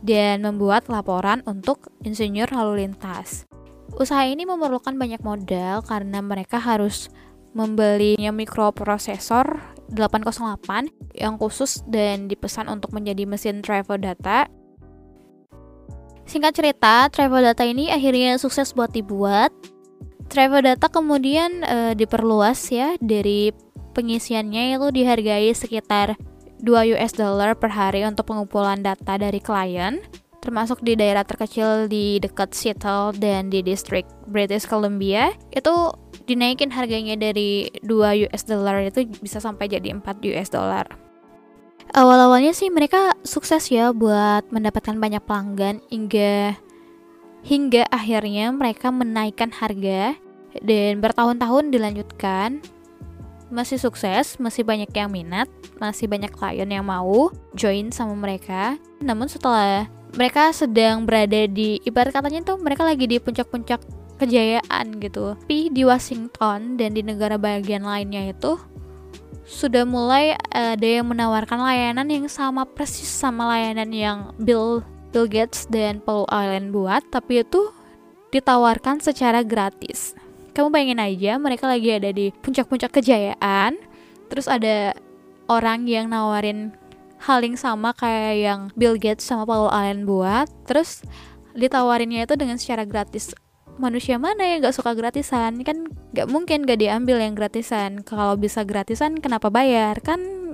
dan 0.07 0.47
membuat 0.47 0.87
laporan 0.87 1.43
untuk 1.51 1.91
insinyur 2.07 2.47
lalu 2.55 2.87
lintas. 2.87 3.51
Usaha 3.99 4.23
ini 4.23 4.47
memerlukan 4.47 4.95
banyak 4.95 5.19
modal 5.27 5.83
karena 5.83 6.23
mereka 6.23 6.63
harus 6.63 7.11
membelinya 7.59 8.31
mikroprosesor 8.31 9.59
808 9.91 11.19
yang 11.19 11.35
khusus 11.41 11.83
dan 11.91 12.31
dipesan 12.31 12.71
untuk 12.71 12.95
menjadi 12.95 13.27
mesin 13.27 13.67
travel 13.67 13.99
data. 13.99 14.47
Singkat 16.29 16.53
cerita, 16.55 17.09
travel 17.11 17.41
data 17.41 17.65
ini 17.67 17.91
akhirnya 17.91 18.39
sukses 18.39 18.77
buat 18.77 18.95
dibuat. 18.95 19.51
Travel 20.29 20.61
data 20.61 20.93
kemudian 20.93 21.65
e, 21.65 21.97
diperluas 21.97 22.69
ya 22.69 23.01
dari 23.01 23.49
pengisiannya 23.93 24.77
itu 24.77 24.87
dihargai 24.93 25.53
sekitar 25.53 26.19
2 26.63 26.99
US 26.99 27.15
dollar 27.15 27.55
per 27.55 27.71
hari 27.71 28.03
untuk 28.03 28.31
pengumpulan 28.31 28.83
data 28.83 29.15
dari 29.15 29.39
klien, 29.39 30.03
termasuk 30.43 30.83
di 30.83 30.99
daerah 30.99 31.23
terkecil 31.23 31.87
di 31.87 32.19
dekat 32.19 32.51
Seattle 32.51 33.15
dan 33.15 33.51
di 33.51 33.63
distrik 33.63 34.07
British 34.27 34.67
Columbia. 34.67 35.31
Itu 35.55 35.95
dinaikin 36.27 36.75
harganya 36.75 37.15
dari 37.15 37.71
2 37.87 38.29
US 38.29 38.43
dollar 38.45 38.83
itu 38.83 39.07
bisa 39.23 39.39
sampai 39.39 39.71
jadi 39.71 39.95
4 39.95 40.03
US 40.35 40.51
dollar. 40.51 40.87
Awal-awalnya 41.97 42.53
sih 42.53 42.69
mereka 42.69 43.17
sukses 43.25 43.73
ya 43.73 43.97
buat 43.97 44.45
mendapatkan 44.53 45.01
banyak 45.01 45.25
pelanggan 45.25 45.81
hingga 45.89 46.53
hingga 47.49 47.89
akhirnya 47.89 48.53
mereka 48.53 48.93
menaikkan 48.93 49.49
harga 49.49 50.13
dan 50.61 51.01
bertahun-tahun 51.01 51.73
dilanjutkan 51.73 52.61
masih 53.49 53.81
sukses, 53.81 54.37
masih 54.37 54.65
banyak 54.65 54.89
yang 54.93 55.09
minat, 55.13 55.49
masih 55.81 56.09
banyak 56.09 56.33
klien 56.33 56.69
yang 56.69 56.85
mau 56.85 57.33
join 57.57 57.93
sama 57.93 58.17
mereka. 58.17 58.77
Namun 59.01 59.29
setelah 59.29 59.89
mereka 60.17 60.53
sedang 60.53 61.05
berada 61.05 61.45
di 61.49 61.81
ibarat 61.85 62.13
katanya 62.13 62.55
tuh 62.55 62.57
mereka 62.61 62.85
lagi 62.85 63.05
di 63.05 63.17
puncak-puncak 63.21 63.81
kejayaan 64.19 64.99
gitu. 64.99 65.39
Tapi 65.39 65.71
di 65.73 65.83
Washington 65.87 66.77
dan 66.77 66.91
di 66.93 67.03
negara 67.05 67.39
bagian 67.39 67.87
lainnya 67.87 68.35
itu 68.35 68.59
sudah 69.49 69.89
mulai 69.89 70.37
ada 70.53 70.85
yang 70.85 71.09
menawarkan 71.09 71.57
layanan 71.65 72.05
yang 72.13 72.29
sama 72.29 72.69
persis 72.69 73.09
sama 73.09 73.49
layanan 73.49 73.89
yang 73.89 74.19
Bill 74.37 74.85
Bill 75.09 75.25
Gates 75.25 75.65
dan 75.73 76.05
Paul 76.05 76.29
Allen 76.29 76.69
buat, 76.69 77.01
tapi 77.09 77.41
itu 77.41 77.73
ditawarkan 78.29 79.01
secara 79.01 79.41
gratis. 79.41 80.13
Kamu 80.59 80.75
bayangin 80.75 80.99
aja, 80.99 81.39
mereka 81.39 81.71
lagi 81.71 81.87
ada 81.87 82.11
di 82.11 82.35
puncak-puncak 82.43 82.91
kejayaan, 82.91 83.79
terus 84.27 84.51
ada 84.51 84.91
orang 85.47 85.87
yang 85.87 86.11
nawarin 86.11 86.75
hal 87.23 87.47
yang 87.47 87.55
sama 87.55 87.95
kayak 87.95 88.35
yang 88.43 88.61
Bill 88.75 88.99
Gates 88.99 89.23
sama 89.23 89.47
Paul 89.47 89.71
Allen 89.71 90.03
buat, 90.03 90.51
terus 90.67 91.07
ditawarinnya 91.55 92.27
itu 92.27 92.35
dengan 92.35 92.59
secara 92.59 92.83
gratis. 92.83 93.39
Manusia 93.79 94.19
mana 94.19 94.51
yang 94.51 94.59
gak 94.67 94.75
suka 94.75 94.99
gratisan? 94.99 95.63
Kan 95.63 95.95
gak 96.11 96.27
mungkin 96.27 96.67
gak 96.67 96.83
diambil 96.83 97.23
yang 97.23 97.39
gratisan. 97.39 98.03
Kalau 98.03 98.35
bisa 98.35 98.67
gratisan 98.67 99.23
kenapa 99.23 99.55
bayar? 99.55 100.03
Kan 100.03 100.48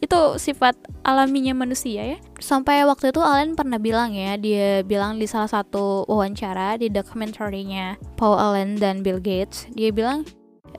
itu 0.00 0.20
sifat 0.36 0.76
alaminya 1.02 1.56
manusia 1.56 2.16
ya 2.16 2.18
sampai 2.36 2.84
waktu 2.84 3.10
itu 3.10 3.20
Allen 3.24 3.56
pernah 3.56 3.80
bilang 3.80 4.12
ya 4.12 4.36
dia 4.36 4.84
bilang 4.84 5.16
di 5.16 5.24
salah 5.24 5.48
satu 5.48 6.04
wawancara 6.04 6.76
di 6.76 6.92
dokumentarinya 6.92 7.96
Paul 8.20 8.36
Allen 8.36 8.76
dan 8.76 9.00
Bill 9.00 9.18
Gates 9.18 9.68
dia 9.72 9.88
bilang 9.88 10.28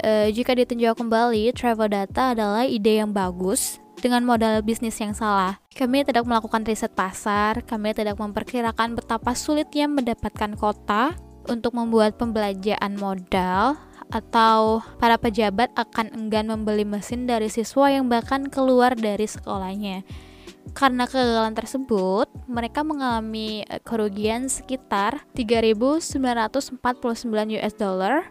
e, 0.06 0.30
jika 0.30 0.54
ditinjau 0.54 0.94
kembali 0.94 1.50
travel 1.58 1.90
data 1.90 2.38
adalah 2.38 2.70
ide 2.70 3.02
yang 3.02 3.10
bagus 3.10 3.82
dengan 3.98 4.22
modal 4.22 4.62
bisnis 4.62 4.94
yang 5.02 5.18
salah. 5.18 5.58
Kami 5.74 6.06
tidak 6.06 6.22
melakukan 6.22 6.62
riset 6.70 6.94
pasar, 6.94 7.66
kami 7.66 7.98
tidak 7.98 8.22
memperkirakan 8.22 8.94
betapa 8.94 9.34
sulitnya 9.34 9.90
mendapatkan 9.90 10.54
kota, 10.54 11.18
untuk 11.48 11.74
membuat 11.74 12.20
pembelanjaan 12.20 13.00
modal 13.00 13.80
atau 14.08 14.80
para 14.98 15.20
pejabat 15.20 15.72
akan 15.76 16.12
enggan 16.16 16.48
membeli 16.48 16.88
mesin 16.88 17.28
dari 17.28 17.52
siswa 17.52 17.92
yang 17.92 18.08
bahkan 18.08 18.48
keluar 18.48 18.96
dari 18.96 19.28
sekolahnya. 19.28 20.08
Karena 20.76 21.08
kegagalan 21.08 21.56
tersebut, 21.56 22.28
mereka 22.48 22.84
mengalami 22.84 23.64
eh, 23.68 23.80
kerugian 23.84 24.52
sekitar 24.52 25.24
3.949 25.36 26.80
US 27.56 27.76
dollar. 27.76 28.28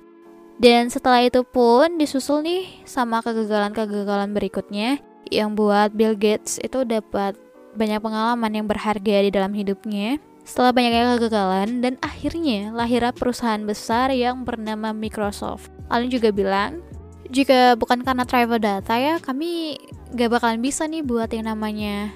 Dan 0.56 0.88
setelah 0.88 1.20
itu 1.20 1.44
pun 1.44 2.00
disusul 2.00 2.40
nih 2.40 2.64
sama 2.88 3.20
kegagalan-kegagalan 3.20 4.32
berikutnya 4.32 5.04
yang 5.28 5.52
buat 5.52 5.92
Bill 5.92 6.16
Gates 6.16 6.56
itu 6.64 6.88
dapat 6.88 7.36
banyak 7.76 8.00
pengalaman 8.00 8.52
yang 8.56 8.64
berharga 8.64 9.16
di 9.20 9.28
dalam 9.28 9.52
hidupnya 9.52 10.16
setelah 10.46 10.70
banyaknya 10.70 11.18
kegagalan 11.18 11.82
dan 11.82 11.98
akhirnya 11.98 12.70
lahirlah 12.70 13.10
perusahaan 13.10 13.60
besar 13.66 14.14
yang 14.14 14.46
bernama 14.46 14.94
Microsoft. 14.94 15.74
Allen 15.90 16.06
juga 16.06 16.30
bilang, 16.30 16.86
jika 17.26 17.74
bukan 17.74 18.06
karena 18.06 18.22
travel 18.22 18.62
data 18.62 18.94
ya, 18.94 19.18
kami 19.18 19.74
gak 20.14 20.30
bakalan 20.30 20.62
bisa 20.62 20.86
nih 20.86 21.02
buat 21.02 21.26
yang 21.34 21.50
namanya 21.50 22.14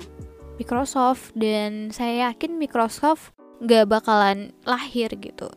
Microsoft 0.62 1.34
dan 1.34 1.90
saya 1.90 2.30
yakin 2.30 2.54
Microsoft 2.54 3.34
gak 3.66 3.90
bakalan 3.90 4.54
lahir 4.62 5.10
gitu. 5.18 5.50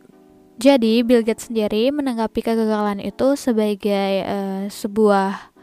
Jadi 0.58 1.02
Bill 1.06 1.22
Gates 1.22 1.50
sendiri 1.50 1.94
menanggapi 1.94 2.42
kegagalan 2.42 3.02
itu 3.02 3.38
sebagai 3.38 4.22
uh, 4.26 4.66
sebuah 4.70 5.54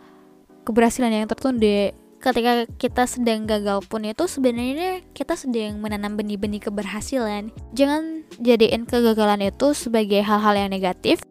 keberhasilan 0.64 1.12
yang 1.12 1.28
tertunda 1.28 1.96
ketika 2.22 2.70
kita 2.78 3.04
sedang 3.10 3.50
gagal 3.50 3.82
pun 3.90 4.06
itu 4.06 4.30
sebenarnya 4.30 5.02
kita 5.18 5.34
sedang 5.34 5.82
menanam 5.82 6.14
benih-benih 6.14 6.62
keberhasilan. 6.62 7.50
Jangan 7.74 8.24
jadiin 8.38 8.86
kegagalan 8.86 9.50
itu 9.50 9.74
sebagai 9.74 10.22
hal-hal 10.22 10.54
yang 10.54 10.70
negatif. 10.70 11.26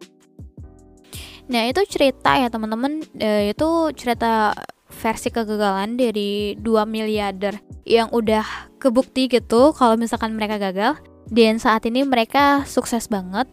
Nah, 1.47 1.67
itu 1.67 1.83
cerita 1.87 2.35
ya 2.39 2.51
teman-teman, 2.51 3.03
e, 3.15 3.55
itu 3.55 3.67
cerita 3.95 4.55
versi 4.91 5.31
kegagalan 5.31 5.95
dari 5.95 6.59
dua 6.59 6.83
miliarder 6.83 7.57
yang 7.87 8.11
udah 8.11 8.43
kebukti 8.77 9.31
gitu 9.31 9.71
kalau 9.71 9.95
misalkan 9.95 10.35
mereka 10.35 10.59
gagal 10.59 10.99
dan 11.31 11.57
saat 11.63 11.87
ini 11.87 12.03
mereka 12.03 12.67
sukses 12.67 13.07
banget. 13.07 13.47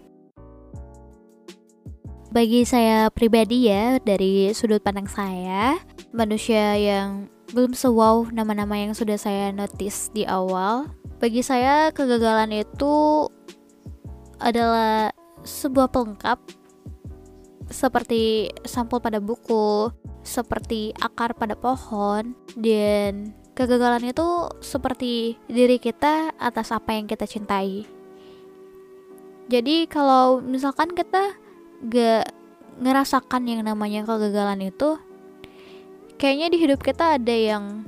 Bagi 2.29 2.69
saya 2.69 3.09
pribadi 3.09 3.73
ya, 3.73 3.97
dari 4.05 4.53
sudut 4.53 4.85
pandang 4.85 5.09
saya, 5.09 5.81
manusia 6.13 6.77
yang 6.77 7.25
belum 7.57 7.73
sewow 7.73 8.29
nama-nama 8.29 8.77
yang 8.77 8.93
sudah 8.93 9.17
saya 9.17 9.49
notice 9.49 10.13
di 10.13 10.29
awal. 10.29 10.93
Bagi 11.25 11.41
saya 11.41 11.89
kegagalan 11.89 12.53
itu 12.53 13.27
adalah 14.45 15.09
sebuah 15.41 15.89
pelengkap 15.89 16.37
seperti 17.73 18.53
sampul 18.61 19.01
pada 19.01 19.25
buku, 19.25 19.89
seperti 20.21 20.93
akar 21.01 21.33
pada 21.33 21.57
pohon, 21.57 22.37
dan 22.61 23.33
kegagalan 23.57 24.05
itu 24.05 24.53
seperti 24.61 25.41
diri 25.49 25.81
kita 25.81 26.37
atas 26.37 26.77
apa 26.77 26.93
yang 26.93 27.09
kita 27.09 27.25
cintai. 27.25 27.89
Jadi 29.49 29.89
kalau 29.89 30.45
misalkan 30.45 30.93
kita 30.93 31.48
gak 31.87 32.35
ngerasakan 32.79 33.43
yang 33.47 33.63
namanya 33.67 34.07
kegagalan 34.07 34.71
itu, 34.71 34.99
kayaknya 36.19 36.47
di 36.51 36.59
hidup 36.63 36.81
kita 36.83 37.19
ada 37.19 37.35
yang 37.35 37.87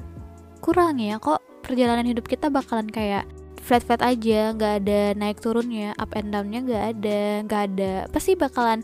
kurang 0.62 0.98
ya. 0.98 1.18
Kok 1.22 1.66
perjalanan 1.66 2.06
hidup 2.06 2.26
kita 2.26 2.50
bakalan 2.50 2.90
kayak 2.90 3.26
flat 3.60 3.86
flat 3.86 4.02
aja 4.02 4.56
nggak 4.56 4.74
ada 4.82 5.00
naik 5.14 5.38
turunnya 5.38 5.94
up 6.00 6.10
and 6.16 6.32
downnya 6.34 6.64
nggak 6.64 6.84
ada 6.96 7.20
nggak 7.46 7.62
ada 7.70 7.92
pasti 8.10 8.34
bakalan 8.34 8.82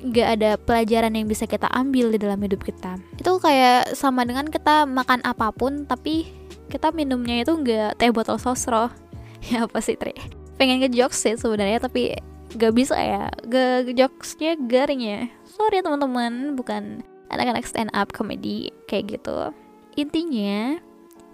nggak 0.00 0.28
ada 0.40 0.50
pelajaran 0.56 1.12
yang 1.12 1.28
bisa 1.28 1.44
kita 1.44 1.68
ambil 1.76 2.08
di 2.10 2.18
dalam 2.18 2.40
hidup 2.40 2.64
kita. 2.64 2.96
Itu 3.20 3.36
kayak 3.36 3.92
sama 3.92 4.24
dengan 4.24 4.48
kita 4.48 4.88
makan 4.88 5.20
apa 5.22 5.52
pun 5.52 5.84
tapi 5.84 6.32
kita 6.72 6.88
minumnya 6.90 7.44
itu 7.44 7.52
nggak 7.52 8.00
teh 8.00 8.10
botol 8.10 8.40
sosro. 8.40 8.90
Ya 9.40 9.64
apa 9.64 9.80
sih 9.80 9.96
Tri? 9.96 10.12
Pengen 10.60 10.84
ngejokes 10.84 11.16
sih 11.16 11.32
sebenarnya 11.32 11.80
tapi 11.80 12.12
gak 12.56 12.74
bisa 12.74 12.96
ya. 12.98 13.30
Gak 13.46 13.92
jokesnya 13.94 14.58
garing 14.66 15.02
ya. 15.02 15.20
Sorry 15.46 15.82
teman-teman. 15.84 16.56
Bukan 16.58 17.04
anak-anak 17.30 17.66
stand 17.66 17.92
up 17.94 18.10
comedy 18.10 18.74
kayak 18.90 19.18
gitu. 19.18 19.54
Intinya 19.94 20.78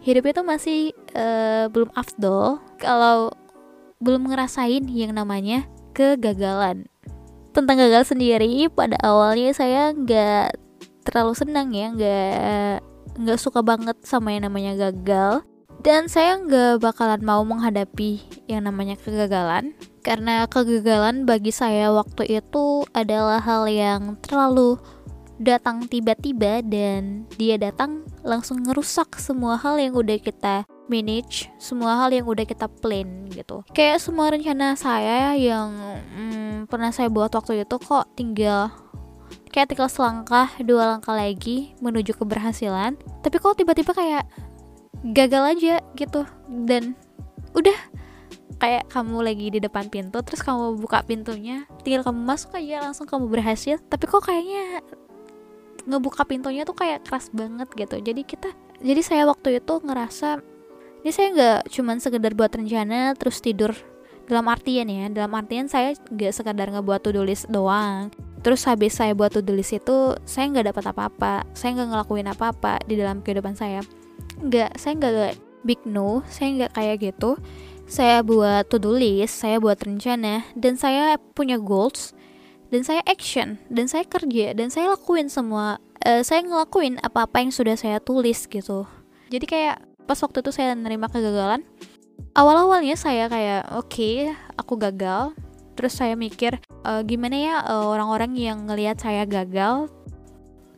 hidup 0.04 0.24
itu 0.28 0.40
masih 0.44 0.80
uh, 1.16 1.72
belum 1.72 1.90
afdol. 1.96 2.60
Kalau 2.76 3.32
belum 4.00 4.28
ngerasain 4.28 4.84
yang 4.92 5.16
namanya 5.16 5.64
kegagalan. 5.96 6.84
Tentang 7.56 7.80
gagal 7.80 8.12
sendiri 8.12 8.68
pada 8.68 9.00
awalnya 9.00 9.56
saya 9.56 9.96
nggak 9.96 10.60
terlalu 11.08 11.32
senang 11.32 11.72
ya. 11.72 11.88
Nggak 11.92 12.76
nggak 13.16 13.40
suka 13.40 13.64
banget 13.64 13.96
sama 14.04 14.36
yang 14.36 14.52
namanya 14.52 14.76
gagal. 14.90 15.40
Dan 15.80 16.10
saya 16.10 16.36
nggak 16.36 16.82
bakalan 16.82 17.22
mau 17.22 17.40
menghadapi 17.46 18.20
yang 18.50 18.66
namanya 18.66 18.98
kegagalan 19.00 19.72
karena 20.06 20.46
kegagalan 20.46 21.26
bagi 21.26 21.50
saya 21.50 21.90
waktu 21.90 22.38
itu 22.38 22.86
adalah 22.94 23.42
hal 23.42 23.66
yang 23.66 24.14
terlalu 24.22 24.78
datang 25.42 25.90
tiba-tiba 25.90 26.62
dan 26.62 27.26
dia 27.34 27.58
datang 27.58 28.06
langsung 28.22 28.62
ngerusak 28.62 29.18
semua 29.18 29.58
hal 29.58 29.82
yang 29.82 29.98
udah 29.98 30.14
kita 30.22 30.62
manage, 30.86 31.50
semua 31.58 31.98
hal 31.98 32.14
yang 32.14 32.22
udah 32.22 32.46
kita 32.46 32.70
plan 32.70 33.26
gitu. 33.34 33.66
Kayak 33.74 33.98
semua 33.98 34.30
rencana 34.30 34.78
saya 34.78 35.34
yang 35.34 35.74
hmm, 36.14 36.70
pernah 36.70 36.94
saya 36.94 37.10
buat 37.10 37.34
waktu 37.34 37.66
itu 37.66 37.76
kok 37.82 38.06
tinggal 38.14 38.70
kayak 39.50 39.74
tinggal 39.74 39.90
selangkah, 39.90 40.54
dua 40.62 40.96
langkah 40.96 41.18
lagi 41.18 41.74
menuju 41.82 42.14
keberhasilan. 42.14 42.94
Tapi 43.26 43.36
kok 43.42 43.58
tiba-tiba 43.58 43.90
kayak 43.90 44.24
gagal 45.12 45.42
aja 45.58 45.74
gitu 45.98 46.24
dan 46.64 46.94
udah 47.52 47.76
kayak 48.56 48.88
kamu 48.88 49.18
lagi 49.20 49.46
di 49.52 49.60
depan 49.60 49.90
pintu 49.92 50.22
terus 50.24 50.40
kamu 50.40 50.80
buka 50.80 51.04
pintunya 51.04 51.68
tinggal 51.84 52.06
kamu 52.08 52.24
masuk 52.24 52.56
aja 52.56 52.82
langsung 52.86 53.04
kamu 53.04 53.28
berhasil. 53.28 53.76
Tapi 53.90 54.04
kok 54.08 54.24
kayaknya 54.24 54.80
ngebuka 55.86 56.26
pintunya 56.26 56.66
tuh 56.66 56.74
kayak 56.74 57.06
keras 57.06 57.30
banget 57.30 57.68
gitu. 57.76 57.96
Jadi 58.00 58.22
kita 58.26 58.50
jadi 58.82 59.00
saya 59.00 59.22
waktu 59.28 59.60
itu 59.62 59.74
ngerasa 59.80 60.40
ini 61.04 61.10
saya 61.14 61.28
nggak 61.32 61.60
cuman 61.70 61.96
sekedar 62.02 62.32
buat 62.34 62.50
rencana 62.50 63.14
terus 63.14 63.38
tidur. 63.38 63.76
Dalam 64.26 64.50
artian 64.50 64.90
ya 64.90 65.06
dalam 65.06 65.30
artian 65.38 65.70
saya 65.70 65.94
nggak 66.10 66.32
sekedar 66.34 66.66
ngebuat 66.74 67.04
to 67.04 67.14
do 67.14 67.22
list 67.22 67.46
doang. 67.46 68.10
Terus 68.42 68.62
habis 68.66 68.94
saya 68.94 69.14
buat 69.14 69.30
to 69.30 69.42
do 69.42 69.54
list 69.54 69.74
itu 69.74 70.18
saya 70.26 70.50
nggak 70.50 70.74
dapat 70.74 70.84
apa-apa. 70.90 71.34
Saya 71.54 71.78
nggak 71.78 71.88
ngelakuin 71.94 72.28
apa-apa 72.30 72.82
di 72.88 72.98
dalam 72.98 73.22
kehidupan 73.22 73.54
saya. 73.54 73.86
Nggak 74.42 74.74
saya 74.80 74.92
nggak 74.98 75.34
big 75.66 75.82
no 75.82 76.22
saya 76.30 76.54
nggak 76.54 76.72
kayak 76.78 76.96
gitu 77.02 77.34
saya 77.86 78.20
buat 78.26 78.66
to 78.66 78.82
do 78.82 78.90
list 78.90 79.46
saya 79.46 79.62
buat 79.62 79.78
rencana 79.78 80.42
dan 80.58 80.74
saya 80.74 81.18
punya 81.38 81.54
goals 81.56 82.12
dan 82.74 82.82
saya 82.82 82.98
action 83.06 83.62
dan 83.70 83.86
saya 83.86 84.02
kerja 84.02 84.58
dan 84.58 84.74
saya 84.74 84.90
lakuin 84.98 85.30
semua 85.30 85.78
uh, 86.02 86.22
saya 86.26 86.42
ngelakuin 86.42 86.98
apa-apa 86.98 87.46
yang 87.46 87.54
sudah 87.54 87.78
saya 87.78 88.02
tulis 88.02 88.50
gitu. 88.50 88.90
Jadi 89.30 89.46
kayak 89.46 89.82
pas 90.06 90.18
waktu 90.18 90.42
itu 90.42 90.50
saya 90.50 90.74
menerima 90.74 91.06
kegagalan 91.10 91.62
awal-awalnya 92.34 92.94
saya 92.98 93.30
kayak 93.30 93.70
oke 93.74 93.90
okay, 93.90 94.34
aku 94.58 94.76
gagal. 94.76 95.32
Terus 95.76 95.92
saya 95.92 96.16
mikir 96.16 96.56
e, 96.88 96.90
gimana 97.04 97.36
ya 97.36 97.54
orang 97.68 98.08
orang-orang 98.08 98.32
yang 98.32 98.58
ngelihat 98.64 98.96
saya 98.96 99.28
gagal? 99.28 99.92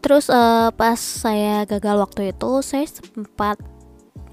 Terus 0.02 0.26
uh, 0.26 0.74
pas 0.74 0.98
saya 0.98 1.62
gagal 1.70 2.02
waktu 2.02 2.34
itu 2.34 2.50
saya 2.66 2.82
sempat 2.82 3.62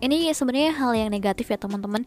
ini 0.01 0.29
sebenarnya 0.33 0.73
hal 0.73 0.97
yang 0.97 1.13
negatif 1.13 1.53
ya 1.53 1.57
teman-teman 1.61 2.01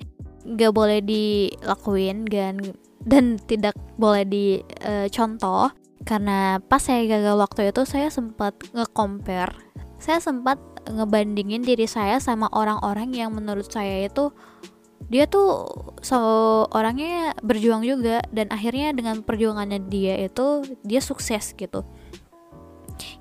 nggak 0.48 0.72
boleh 0.72 1.00
dilakuin 1.04 2.24
dan 2.24 2.60
dan 3.04 3.36
tidak 3.44 3.76
boleh 4.00 4.24
dicontoh 4.26 5.70
uh, 5.70 5.74
karena 6.08 6.62
pas 6.64 6.80
saya 6.80 7.04
gagal 7.04 7.36
waktu 7.36 7.68
itu 7.68 7.82
saya 7.84 8.08
sempat 8.08 8.56
nge-compare. 8.72 9.52
Saya 9.98 10.22
sempat 10.22 10.56
ngebandingin 10.88 11.66
diri 11.66 11.84
saya 11.84 12.22
sama 12.22 12.48
orang-orang 12.54 13.12
yang 13.12 13.34
menurut 13.34 13.68
saya 13.68 14.06
itu 14.06 14.30
dia 15.08 15.24
tuh 15.24 15.68
so 16.04 16.18
orangnya 16.72 17.32
berjuang 17.40 17.84
juga 17.86 18.20
dan 18.28 18.52
akhirnya 18.52 18.92
dengan 18.92 19.24
perjuangannya 19.24 19.88
dia 19.88 20.16
itu 20.20 20.64
dia 20.84 21.00
sukses 21.02 21.52
gitu. 21.56 21.82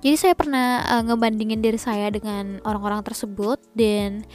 Jadi 0.01 0.15
saya 0.17 0.33
pernah 0.33 0.81
uh, 0.85 1.03
ngebandingin 1.05 1.61
diri 1.61 1.77
saya 1.77 2.09
dengan 2.09 2.61
orang-orang 2.65 3.05
tersebut 3.05 3.61
dan 3.77 4.25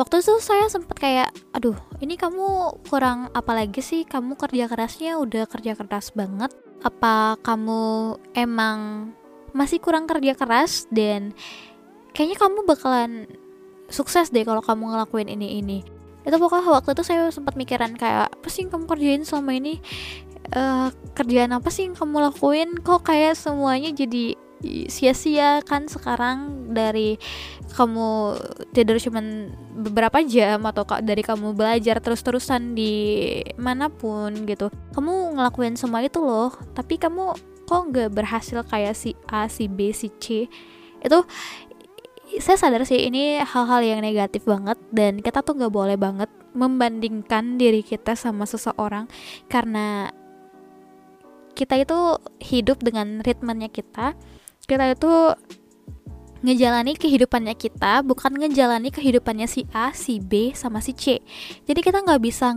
waktu 0.00 0.24
itu 0.24 0.32
saya 0.40 0.64
sempat 0.72 0.96
kayak 0.96 1.28
aduh 1.52 1.76
ini 2.00 2.16
kamu 2.16 2.80
kurang 2.88 3.28
apa 3.36 3.52
lagi 3.52 3.84
sih? 3.84 4.08
Kamu 4.08 4.40
kerja 4.40 4.64
kerasnya 4.64 5.20
udah 5.20 5.44
kerja 5.44 5.76
keras 5.76 6.16
banget. 6.16 6.48
Apa 6.80 7.36
kamu 7.44 8.16
emang 8.32 9.12
masih 9.52 9.76
kurang 9.76 10.08
kerja 10.08 10.32
keras? 10.32 10.88
Dan 10.88 11.36
kayaknya 12.16 12.40
kamu 12.40 12.64
bakalan 12.64 13.28
sukses 13.92 14.32
deh 14.32 14.48
kalau 14.48 14.64
kamu 14.64 14.96
ngelakuin 14.96 15.28
ini 15.28 15.60
ini. 15.60 15.78
Itu 16.24 16.40
pokoknya 16.40 16.80
waktu 16.80 16.96
itu 16.96 17.04
saya 17.04 17.28
sempat 17.28 17.60
mikiran 17.60 17.92
kayak 17.92 18.32
apa 18.32 18.48
sih 18.48 18.64
yang 18.64 18.72
kamu 18.72 18.84
kerjain 18.88 19.22
selama 19.28 19.52
ini? 19.52 19.84
Uh, 20.50 20.88
kerjaan 21.12 21.52
apa 21.52 21.68
sih 21.68 21.92
yang 21.92 21.92
kamu 21.92 22.24
lakuin? 22.32 22.72
Kok 22.80 23.04
kayak 23.04 23.36
semuanya 23.36 23.92
jadi 23.92 24.32
sia-sia 24.62 25.64
kan 25.64 25.88
sekarang 25.88 26.70
dari 26.72 27.16
kamu 27.72 28.36
tidur 28.76 29.00
cuman 29.00 29.54
beberapa 29.80 30.20
jam 30.20 30.60
atau 30.68 30.84
dari 31.00 31.24
kamu 31.24 31.56
belajar 31.56 32.02
terus-terusan 32.02 32.76
di 32.76 32.92
mana 33.56 33.88
pun 33.88 34.44
gitu. 34.44 34.68
Kamu 34.92 35.38
ngelakuin 35.38 35.80
semua 35.80 36.04
itu 36.04 36.20
loh 36.20 36.52
tapi 36.76 37.00
kamu 37.00 37.32
kok 37.64 37.82
nggak 37.88 38.10
berhasil 38.12 38.60
kayak 38.66 38.98
si 38.98 39.16
A 39.30 39.48
si 39.48 39.70
B 39.70 39.94
si 39.96 40.12
C? 40.20 40.50
Itu 41.00 41.24
saya 42.38 42.54
sadar 42.54 42.86
sih 42.86 43.10
ini 43.10 43.42
hal-hal 43.42 43.82
yang 43.82 44.00
negatif 44.04 44.46
banget 44.46 44.78
dan 44.94 45.18
kita 45.18 45.42
tuh 45.42 45.58
nggak 45.58 45.74
boleh 45.74 45.98
banget 45.98 46.30
membandingkan 46.54 47.58
diri 47.58 47.82
kita 47.82 48.14
sama 48.14 48.46
seseorang 48.46 49.10
karena 49.50 50.14
kita 51.58 51.74
itu 51.82 51.98
hidup 52.38 52.78
dengan 52.86 53.18
ritmenya 53.26 53.66
kita 53.66 54.14
kita 54.70 54.94
itu 54.94 55.34
ngejalani 56.40 56.96
kehidupannya 56.96 57.54
kita 57.58 58.00
bukan 58.06 58.32
ngejalani 58.38 58.88
kehidupannya 58.88 59.50
si 59.50 59.68
A, 59.74 59.92
si 59.92 60.22
B, 60.22 60.56
sama 60.56 60.80
si 60.80 60.96
C. 60.96 61.20
Jadi 61.66 61.80
kita 61.82 62.00
nggak 62.00 62.22
bisa 62.22 62.56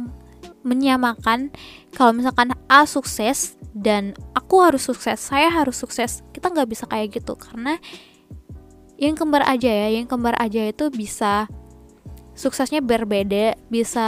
menyamakan 0.64 1.52
kalau 1.92 2.16
misalkan 2.16 2.56
A 2.72 2.88
sukses 2.88 3.60
dan 3.76 4.16
aku 4.32 4.64
harus 4.64 4.88
sukses 4.88 5.20
saya 5.20 5.52
harus 5.52 5.76
sukses 5.76 6.24
kita 6.32 6.54
nggak 6.54 6.70
bisa 6.70 6.88
kayak 6.88 7.20
gitu. 7.20 7.36
Karena 7.36 7.76
yang 8.96 9.20
kembar 9.20 9.44
aja 9.44 9.68
ya 9.68 9.92
yang 9.92 10.08
kembar 10.08 10.38
aja 10.40 10.64
itu 10.64 10.88
bisa 10.88 11.52
suksesnya 12.34 12.82
berbeda 12.82 13.60
bisa 13.68 14.06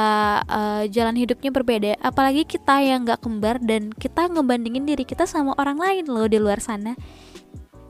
uh, 0.48 0.88
jalan 0.88 1.20
hidupnya 1.20 1.52
berbeda. 1.52 2.00
Apalagi 2.00 2.48
kita 2.48 2.80
yang 2.80 3.04
nggak 3.04 3.20
kembar 3.20 3.60
dan 3.60 3.92
kita 3.92 4.32
ngebandingin 4.32 4.88
diri 4.88 5.04
kita 5.04 5.28
sama 5.28 5.52
orang 5.60 5.76
lain 5.76 6.08
loh 6.08 6.32
di 6.32 6.40
luar 6.40 6.64
sana 6.64 6.96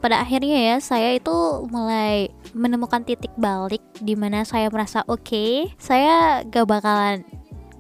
pada 0.06 0.22
akhirnya 0.22 0.54
ya 0.54 0.76
saya 0.78 1.18
itu 1.18 1.66
mulai 1.74 2.30
menemukan 2.54 3.02
titik 3.02 3.34
balik 3.42 3.82
di 3.98 4.14
mana 4.14 4.46
saya 4.46 4.70
merasa 4.70 5.02
oke 5.10 5.26
okay, 5.26 5.74
saya 5.82 6.46
gak 6.46 6.70
bakalan 6.70 7.26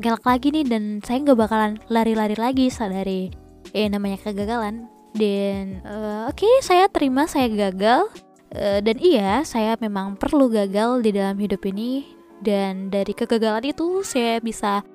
galak 0.01 0.25
lagi 0.25 0.49
nih 0.49 0.65
dan 0.65 1.05
saya 1.05 1.21
gak 1.21 1.37
bakalan 1.37 1.77
lari-lari 1.93 2.33
lagi 2.33 2.73
sadari 2.73 3.29
eh 3.77 3.85
namanya 3.85 4.17
kegagalan. 4.25 4.89
Dan 5.15 5.85
uh, 5.87 6.27
oke 6.27 6.43
okay, 6.43 6.53
saya 6.59 6.91
terima 6.91 7.23
saya 7.23 7.47
gagal 7.47 8.11
Eh, 8.55 8.79
dan 8.79 8.95
iya 9.03 9.43
saya 9.43 9.75
memang 9.83 10.15
perlu 10.15 10.47
gagal 10.47 11.03
di 11.03 11.11
dalam 11.11 11.35
hidup 11.35 11.59
ini. 11.67 12.07
Dan 12.39 12.87
dari 12.87 13.11
kegagalan 13.11 13.67
itu 13.67 14.03
saya 14.05 14.39
bisa 14.39 14.85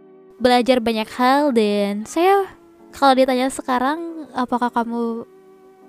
belajar 0.41 0.81
banyak 0.81 1.09
hal 1.21 1.53
dan 1.53 2.09
saya 2.09 2.49
kalau 2.97 3.13
ditanya 3.13 3.53
sekarang 3.53 4.29
apakah 4.33 4.73
kamu 4.73 5.29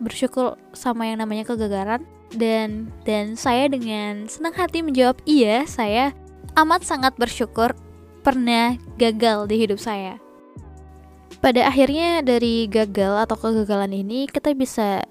bersyukur 0.02 0.58
sama 0.74 1.08
yang 1.08 1.22
namanya 1.22 1.46
kegagalan. 1.46 2.04
Dan 2.32 2.90
dan 3.04 3.36
saya 3.36 3.68
dengan 3.68 4.26
senang 4.32 4.56
hati 4.56 4.80
menjawab 4.80 5.20
iya 5.28 5.68
saya 5.68 6.16
amat 6.56 6.88
sangat 6.88 7.14
bersyukur 7.20 7.76
pernah 8.24 8.80
gagal 8.96 9.52
di 9.52 9.56
hidup 9.62 9.78
saya. 9.78 10.18
Pada 11.42 11.68
akhirnya 11.68 12.22
dari 12.22 12.70
gagal 12.72 13.28
atau 13.28 13.36
kegagalan 13.36 13.92
ini 13.92 14.30
kita 14.30 14.54
bisa 14.56 15.04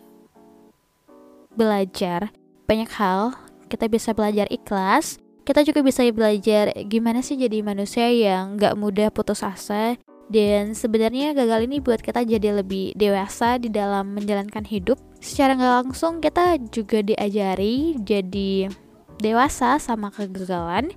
belajar 1.52 2.32
banyak 2.64 2.90
hal. 2.96 3.34
Kita 3.70 3.86
bisa 3.86 4.14
belajar 4.14 4.46
ikhlas. 4.50 5.18
Kita 5.46 5.66
juga 5.66 5.82
bisa 5.82 6.06
belajar 6.14 6.70
gimana 6.86 7.20
sih 7.20 7.34
jadi 7.34 7.62
manusia 7.66 8.06
yang 8.06 8.54
gak 8.54 8.78
mudah 8.78 9.10
putus 9.10 9.42
asa 9.42 9.98
dan 10.30 10.78
sebenarnya 10.78 11.34
gagal 11.34 11.66
ini 11.66 11.82
buat 11.82 11.98
kita 11.98 12.22
jadi 12.22 12.62
lebih 12.62 12.94
dewasa 12.94 13.58
di 13.58 13.66
dalam 13.66 14.14
menjalankan 14.14 14.62
hidup. 14.62 14.96
Secara 15.18 15.58
nggak 15.58 15.74
langsung 15.84 16.22
kita 16.22 16.56
juga 16.70 17.02
diajari 17.02 17.98
jadi 17.98 18.70
dewasa 19.18 19.82
sama 19.82 20.14
kegagalan. 20.14 20.94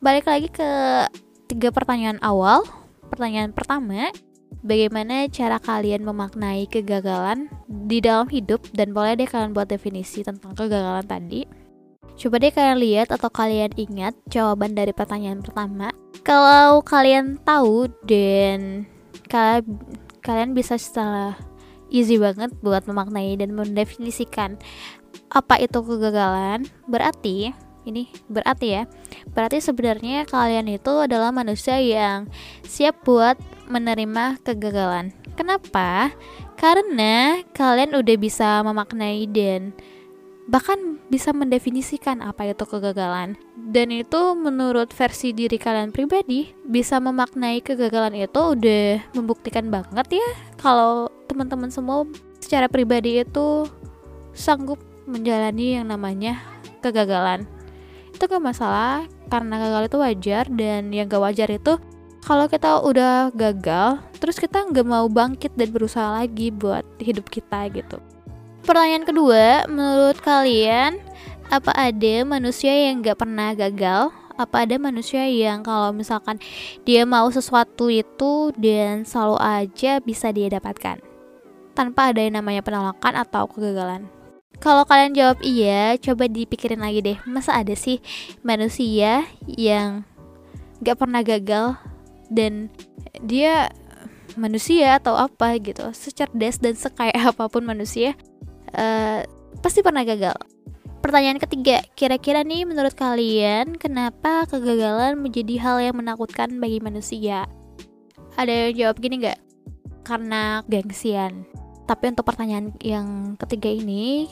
Balik 0.00 0.24
lagi 0.24 0.48
ke 0.48 0.68
tiga 1.52 1.68
pertanyaan 1.68 2.16
awal. 2.24 2.64
Pertanyaan 3.12 3.52
pertama 3.52 4.08
bagaimana 4.64 5.28
cara 5.28 5.60
kalian 5.60 6.08
memaknai 6.08 6.64
kegagalan 6.64 7.52
di 7.68 8.00
dalam 8.00 8.32
hidup? 8.32 8.64
Dan 8.72 8.96
boleh 8.96 9.20
deh 9.20 9.28
kalian 9.28 9.52
buat 9.52 9.68
definisi 9.68 10.24
tentang 10.24 10.56
kegagalan 10.56 11.04
tadi. 11.04 11.63
Coba 12.14 12.38
deh 12.38 12.54
kalian 12.54 12.78
lihat 12.78 13.08
atau 13.10 13.26
kalian 13.26 13.74
ingat 13.74 14.14
jawaban 14.30 14.78
dari 14.78 14.94
pertanyaan 14.94 15.42
pertama. 15.42 15.90
Kalau 16.22 16.80
kalian 16.80 17.42
tahu 17.42 17.90
dan 18.06 18.86
kalian 19.26 19.66
kalian 20.24 20.56
bisa 20.56 20.80
secara 20.80 21.36
easy 21.92 22.16
banget 22.16 22.54
buat 22.64 22.86
memaknai 22.88 23.36
dan 23.36 23.52
mendefinisikan 23.52 24.56
apa 25.28 25.58
itu 25.60 25.82
kegagalan, 25.84 26.64
berarti 26.88 27.52
ini 27.84 28.08
berarti 28.32 28.66
ya 28.80 28.82
berarti 29.36 29.60
sebenarnya 29.60 30.24
kalian 30.24 30.72
itu 30.72 30.92
adalah 31.04 31.30
manusia 31.30 31.78
yang 31.78 32.28
siap 32.64 33.04
buat 33.04 33.36
menerima 33.68 34.40
kegagalan 34.40 35.12
kenapa 35.36 36.12
karena 36.56 37.44
kalian 37.52 37.92
udah 37.92 38.16
bisa 38.16 38.64
memaknai 38.64 39.28
dan 39.28 39.76
bahkan 40.44 41.00
bisa 41.08 41.32
mendefinisikan 41.32 42.20
apa 42.20 42.52
itu 42.52 42.64
kegagalan. 42.68 43.36
Dan 43.56 43.88
itu 43.90 44.36
menurut 44.36 44.92
versi 44.92 45.32
diri 45.32 45.56
kalian 45.56 45.90
pribadi 45.90 46.52
bisa 46.68 47.00
memaknai 47.00 47.64
kegagalan 47.64 48.12
itu 48.14 48.40
udah 48.40 49.00
membuktikan 49.16 49.72
banget 49.72 50.20
ya 50.20 50.28
kalau 50.60 51.08
teman-teman 51.26 51.72
semua 51.72 52.04
secara 52.38 52.68
pribadi 52.68 53.24
itu 53.24 53.64
sanggup 54.36 54.76
menjalani 55.08 55.80
yang 55.80 55.88
namanya 55.88 56.40
kegagalan. 56.84 57.48
Itu 58.12 58.28
gak 58.28 58.44
masalah 58.44 59.08
karena 59.32 59.58
gagal 59.58 59.82
itu 59.88 59.96
wajar 59.98 60.44
dan 60.52 60.92
yang 60.92 61.08
gak 61.08 61.24
wajar 61.24 61.48
itu 61.48 61.80
kalau 62.24 62.48
kita 62.48 62.80
udah 62.80 63.28
gagal 63.36 64.00
terus 64.16 64.40
kita 64.40 64.64
nggak 64.64 64.88
mau 64.88 65.04
bangkit 65.12 65.52
dan 65.60 65.68
berusaha 65.68 66.24
lagi 66.24 66.48
buat 66.48 66.80
hidup 66.96 67.28
kita 67.28 67.68
gitu 67.68 68.00
pertanyaan 68.64 69.04
kedua 69.04 69.68
menurut 69.68 70.18
kalian 70.24 70.96
apa 71.52 71.70
ada 71.76 72.24
manusia 72.24 72.72
yang 72.72 73.04
gak 73.04 73.20
pernah 73.20 73.52
gagal? 73.52 74.10
Apa 74.34 74.66
ada 74.66 74.74
manusia 74.80 75.22
yang 75.30 75.62
kalau 75.62 75.94
misalkan 75.94 76.42
dia 76.82 77.06
mau 77.06 77.30
sesuatu 77.30 77.86
itu 77.86 78.50
dan 78.58 79.06
selalu 79.06 79.38
aja 79.38 80.02
bisa 80.02 80.34
dia 80.34 80.50
dapatkan? 80.50 80.98
Tanpa 81.76 82.10
ada 82.10 82.24
yang 82.24 82.40
namanya 82.42 82.64
penolakan 82.64 83.14
atau 83.14 83.46
kegagalan. 83.46 84.10
Kalau 84.58 84.82
kalian 84.88 85.14
jawab 85.14 85.38
iya, 85.44 85.94
coba 86.00 86.26
dipikirin 86.26 86.82
lagi 86.82 87.04
deh. 87.04 87.18
Masa 87.28 87.54
ada 87.54 87.76
sih 87.78 88.02
manusia 88.42 89.28
yang 89.46 90.02
gak 90.82 90.98
pernah 90.98 91.22
gagal 91.22 91.78
dan 92.32 92.72
dia 93.22 93.70
manusia 94.34 94.98
atau 94.98 95.14
apa 95.14 95.54
gitu, 95.62 95.94
secerdas 95.94 96.58
dan 96.58 96.74
sekaya 96.74 97.14
apa 97.30 97.46
pun 97.46 97.62
manusia, 97.62 98.18
uh, 98.74 99.20
pasti 99.62 99.80
pernah 99.80 100.02
gagal. 100.02 100.36
Pertanyaan 101.00 101.36
ketiga, 101.36 101.84
kira-kira 101.92 102.40
nih 102.42 102.64
menurut 102.64 102.96
kalian 102.96 103.76
kenapa 103.76 104.48
kegagalan 104.48 105.20
menjadi 105.20 105.60
hal 105.60 105.76
yang 105.84 105.96
menakutkan 106.00 106.56
bagi 106.56 106.80
manusia? 106.80 107.44
Ada 108.40 108.72
yang 108.72 108.74
jawab 108.74 108.96
gini 109.04 109.20
nggak? 109.20 109.40
Karena 110.04 110.64
gengsian 110.64 111.44
tapi 111.84 112.08
untuk 112.08 112.24
pertanyaan 112.24 112.72
yang 112.80 113.36
ketiga 113.36 113.68
ini 113.68 114.28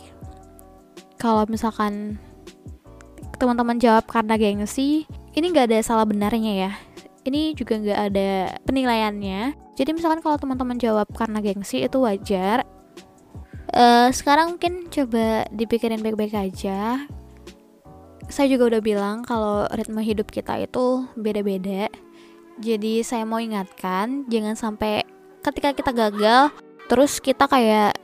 kalau 1.20 1.44
misalkan 1.46 2.16
teman-teman 3.36 3.76
jawab 3.76 4.08
karena 4.08 4.40
gengsi 4.40 5.04
ini 5.36 5.46
nggak 5.52 5.68
ada 5.72 5.78
salah 5.84 6.08
benarnya 6.08 6.68
ya 6.68 6.72
ini 7.28 7.52
juga 7.52 7.78
nggak 7.78 8.00
ada 8.12 8.56
penilaiannya 8.64 9.52
jadi 9.76 9.90
misalkan 9.92 10.24
kalau 10.24 10.40
teman-teman 10.40 10.80
jawab 10.80 11.08
karena 11.12 11.44
gengsi 11.44 11.84
itu 11.84 12.00
wajar 12.00 12.64
uh, 13.74 14.08
sekarang 14.12 14.56
mungkin 14.56 14.88
coba 14.88 15.48
dipikirin 15.52 16.00
baik-baik 16.00 16.36
aja. 16.36 17.04
Saya 18.32 18.46
juga 18.48 18.76
udah 18.76 18.82
bilang 18.84 19.16
kalau 19.26 19.68
ritme 19.76 20.00
hidup 20.00 20.32
kita 20.32 20.56
itu 20.62 21.04
beda-beda. 21.18 21.92
Jadi 22.60 23.04
saya 23.04 23.28
mau 23.28 23.40
ingatkan 23.40 24.24
jangan 24.28 24.56
sampai 24.56 25.04
ketika 25.42 25.74
kita 25.76 25.90
gagal 25.92 26.54
terus 26.86 27.18
kita 27.18 27.48
kayak 27.48 27.98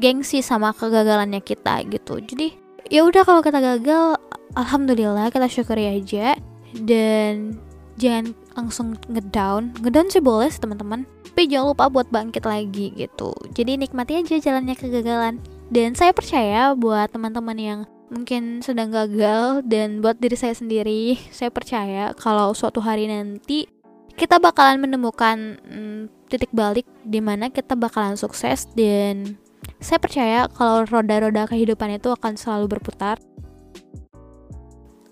gengsi 0.00 0.40
sama 0.40 0.72
kegagalannya 0.72 1.44
kita 1.44 1.84
gitu. 1.88 2.20
Jadi 2.24 2.56
ya 2.88 3.04
udah 3.04 3.24
kalau 3.26 3.44
kita 3.44 3.60
gagal 3.60 4.16
alhamdulillah 4.56 5.28
kita 5.28 5.48
syukuri 5.50 6.00
aja. 6.00 6.38
Dan 6.70 7.58
jangan 7.98 8.32
langsung 8.60 8.96
ngedown. 9.08 9.72
Ngedown 9.80 10.12
sih 10.12 10.20
boleh 10.20 10.52
sih 10.52 10.60
teman-teman. 10.60 11.08
Tapi 11.30 11.48
jangan 11.48 11.72
lupa 11.72 11.88
buat 11.88 12.08
bangkit 12.12 12.44
lagi 12.44 12.92
gitu. 12.92 13.32
Jadi 13.56 13.80
nikmati 13.80 14.20
aja 14.20 14.36
jalannya 14.36 14.76
kegagalan. 14.76 15.40
Dan 15.70 15.96
saya 15.96 16.12
percaya 16.12 16.76
buat 16.76 17.08
teman-teman 17.14 17.56
yang 17.56 17.80
mungkin 18.10 18.58
sedang 18.60 18.90
gagal 18.90 19.62
dan 19.64 20.02
buat 20.02 20.18
diri 20.18 20.34
saya 20.34 20.50
sendiri 20.50 21.14
saya 21.30 21.46
percaya 21.54 22.10
kalau 22.18 22.50
suatu 22.50 22.82
hari 22.82 23.06
nanti 23.06 23.70
kita 24.18 24.42
bakalan 24.42 24.82
menemukan 24.82 25.62
hmm, 25.62 26.10
titik 26.26 26.50
balik 26.50 26.84
di 27.06 27.22
mana 27.22 27.48
kita 27.54 27.78
bakalan 27.78 28.18
sukses 28.18 28.66
dan 28.74 29.38
saya 29.78 30.02
percaya 30.02 30.50
kalau 30.50 30.84
roda-roda 30.84 31.48
kehidupan 31.48 31.96
itu 31.96 32.12
akan 32.12 32.36
selalu 32.36 32.76
berputar. 32.76 33.16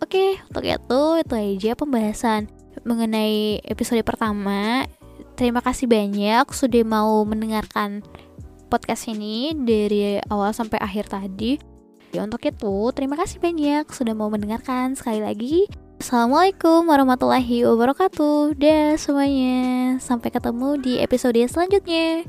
Oke, 0.03 0.37
untuk 0.51 0.65
itu 0.67 1.01
itu 1.25 1.35
aja 1.39 1.71
pembahasan 1.79 2.58
mengenai 2.89 3.61
episode 3.69 4.01
pertama. 4.01 4.89
Terima 5.37 5.61
kasih 5.61 5.85
banyak 5.85 6.49
sudah 6.51 6.83
mau 6.89 7.23
mendengarkan 7.29 8.01
podcast 8.73 9.13
ini 9.13 9.53
dari 9.53 10.17
awal 10.33 10.57
sampai 10.57 10.81
akhir 10.81 11.13
tadi. 11.13 11.61
Ya, 12.09 12.25
untuk 12.25 12.41
itu, 12.41 12.89
terima 12.97 13.21
kasih 13.21 13.37
banyak 13.37 13.85
sudah 13.93 14.17
mau 14.17 14.33
mendengarkan. 14.33 14.97
Sekali 14.97 15.21
lagi, 15.21 15.69
Assalamualaikum 15.99 16.87
warahmatullahi 16.87 17.67
wabarakatuh. 17.67 18.55
Dah 18.55 18.95
semuanya. 18.95 19.99
Sampai 19.99 20.31
ketemu 20.31 20.79
di 20.79 21.03
episode 21.03 21.43
selanjutnya. 21.51 22.23